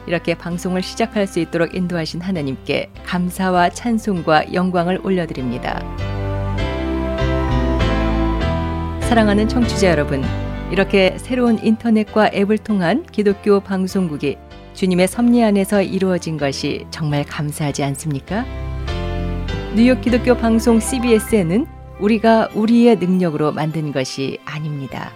이렇게 0.06 0.36
방송을 0.36 0.84
시작할 0.84 1.26
수 1.26 1.40
있도록 1.40 1.74
인도하신 1.74 2.22
하나님께 2.22 2.92
감사와 3.04 3.72
찬송과 3.72 4.54
영광을 4.54 5.00
올려드립니다. 5.04 5.80
사랑하는 9.02 9.48
청취자 9.48 9.90
여러분, 9.90 10.24
이렇게 10.70 11.18
새로운 11.18 11.58
인터넷과 11.58 12.30
앱을 12.32 12.60
통한 12.60 13.02
기독교 13.12 13.62
방송국이 13.62 14.38
주님의 14.76 15.08
섭리 15.08 15.44
안에서 15.44 15.82
이루어진 15.82 16.38
것이 16.38 16.86
정말 16.92 17.24
감사하지 17.24 17.84
않습니까? 17.84 18.46
뉴욕 19.76 20.00
기독교 20.00 20.38
방송 20.38 20.80
CBS에는 20.80 21.68
우리가 22.00 22.48
우리의 22.54 22.96
능력으로 22.96 23.52
만든 23.52 23.92
것이 23.92 24.40
아닙니다. 24.46 25.12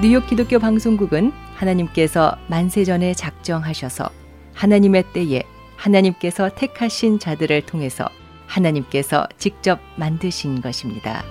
뉴욕 0.00 0.24
기독교 0.24 0.60
방송국은 0.60 1.32
하나님께서 1.56 2.36
만세전에 2.46 3.14
작정하셔서 3.14 4.08
하나님의 4.54 5.02
때에 5.12 5.42
하나님께서 5.74 6.48
택하신 6.54 7.18
자들을 7.18 7.62
통해서 7.62 8.08
하나님께서 8.46 9.26
직접 9.36 9.80
만드신 9.96 10.60
것입니다. 10.60 11.24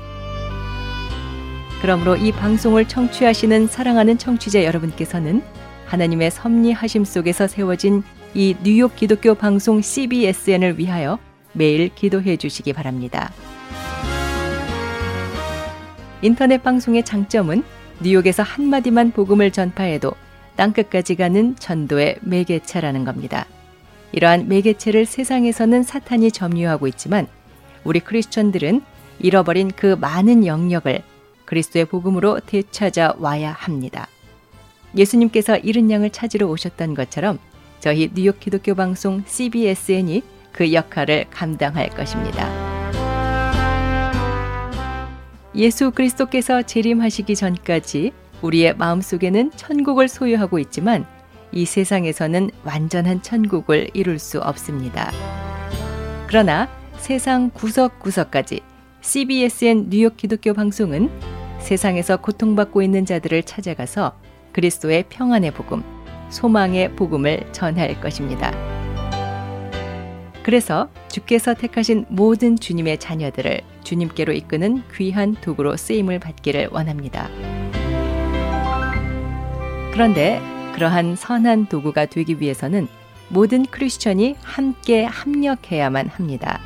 그러므로 1.82 2.18
이 2.18 2.34
방송을 2.34 2.86
청취하시는 2.90 3.68
사랑하는 3.68 4.18
청취자 4.18 4.66
여러분께서는 4.66 5.42
하나님의 5.86 6.32
섭리하심 6.32 7.06
속에서 7.06 7.48
세워진 7.48 8.04
이 8.34 8.58
뉴욕 8.62 8.94
기독교 8.98 9.36
방송 9.36 9.82
CBSN을 9.82 10.78
위하여 10.80 11.18
매일 11.56 11.90
기도해 11.90 12.38
주시기 12.38 12.74
바랍니다. 12.74 13.32
인터넷 16.22 16.62
방송의 16.62 17.04
장점은 17.04 17.64
뉴욕에서 18.02 18.44
한마디만 18.44 19.12
복음을 19.12 19.52
전파해도 19.52 20.14
땅끝까지 20.56 21.16
가는 21.16 21.56
전도의 21.56 22.18
매개체라는 22.22 23.04
겁니다. 23.06 23.46
이러한 24.12 24.48
매개체를 24.48 25.06
세상에서는 25.06 25.84
사탄이 25.84 26.32
점유하고 26.32 26.88
있지만 26.88 27.28
우리 27.84 28.00
크리스천들은 28.00 28.82
잃어버린 29.20 29.72
그 29.76 29.96
많은 30.00 30.46
영역을 30.46 31.04
그리스도의 31.46 31.86
복음으로 31.86 32.40
되찾아 32.46 33.16
와야 33.20 33.52
합니다. 33.52 34.08
예수님께서 34.96 35.58
이른 35.58 35.92
양을 35.92 36.10
찾으러 36.10 36.48
오셨던 36.48 36.96
것처럼 36.96 37.40
저희 37.80 38.10
뉴욕 38.14 38.40
기독교 38.40 38.74
방송 38.74 39.24
CBSN이 39.26 40.24
그 40.56 40.72
역할을 40.72 41.26
감당할 41.32 41.90
것입니다. 41.90 42.50
예수 45.54 45.92
그리스도께서 45.92 46.62
재림하시기 46.62 47.36
전까지 47.36 48.14
우리의 48.42 48.78
마음속에는 48.78 49.52
천국을 49.58 50.08
소유하고 50.08 50.60
있지만 50.60 51.06
이 51.52 51.66
세상에서는 51.66 52.52
완전한 52.64 53.22
천국을 53.22 53.90
이룰 53.94 54.18
수 54.18 54.40
없습니다. 54.40 55.12
그러나 56.28 56.70
세상 56.98 57.50
구석구석까지 57.50 58.62
CBSN 59.02 59.90
뉴욕 59.90 60.16
기독교 60.16 60.54
방송은 60.54 61.10
세상에서 61.60 62.18
고통받고 62.18 62.82
있는 62.82 63.06
자들을 63.06 63.44
찾아가서 63.44 64.18
그리스도의 64.54 65.06
평안의 65.10 65.52
복음, 65.52 65.84
소망의 66.30 66.96
복음을 66.96 67.46
전할 67.52 68.00
것입니다. 68.00 68.85
그래서 70.46 70.90
주께서 71.10 71.56
택하신 71.56 72.06
모든 72.08 72.56
주님의 72.56 73.00
자녀들을 73.00 73.62
주님께로 73.84 74.32
이끄는 74.32 74.84
귀한 74.96 75.34
도구로 75.34 75.76
쓰임을 75.76 76.20
받기를 76.20 76.70
원합니다. 76.72 77.30
그런데 79.92 80.40
그러한 80.76 81.16
선한 81.16 81.66
도구가 81.66 82.06
되기 82.06 82.40
위해서는 82.40 82.88
모든 83.30 83.66
크리스천이 83.66 84.36
함께 84.44 85.04
합력해야만 85.06 86.10
합니다. 86.10 86.60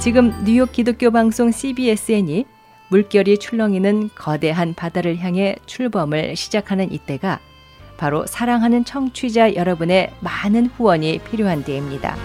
지금 0.00 0.32
뉴욕 0.44 0.72
기독교 0.72 1.12
방송 1.12 1.52
CBSN이 1.52 2.46
물결이 2.88 3.38
출렁이는 3.38 4.10
거대한 4.16 4.74
바다를 4.74 5.18
향해 5.18 5.54
출범을 5.66 6.34
시작하는 6.34 6.90
이때가 6.90 7.38
바로 8.00 8.24
사랑하는 8.26 8.86
청취자 8.86 9.56
여러분의 9.56 10.10
많은 10.20 10.66
후원이 10.74 11.18
필요한 11.18 11.62
때입니다. 11.62 12.16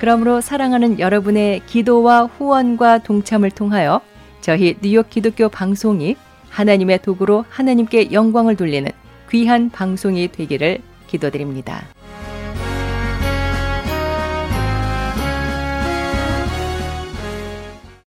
그러므로 0.00 0.40
사랑하는 0.40 0.98
여러분의 0.98 1.62
기도와 1.66 2.24
후원과 2.24 3.04
동참을 3.04 3.52
통하여 3.52 4.00
저희 4.40 4.76
뉴욕 4.82 5.08
기독교 5.08 5.48
방송이 5.48 6.16
하나님의 6.48 7.02
도구로 7.02 7.44
하나님께 7.48 8.10
영광을 8.10 8.56
돌리는 8.56 8.90
귀한 9.30 9.70
방송이 9.70 10.32
되기를 10.32 10.80
기도드립니다. 11.06 11.84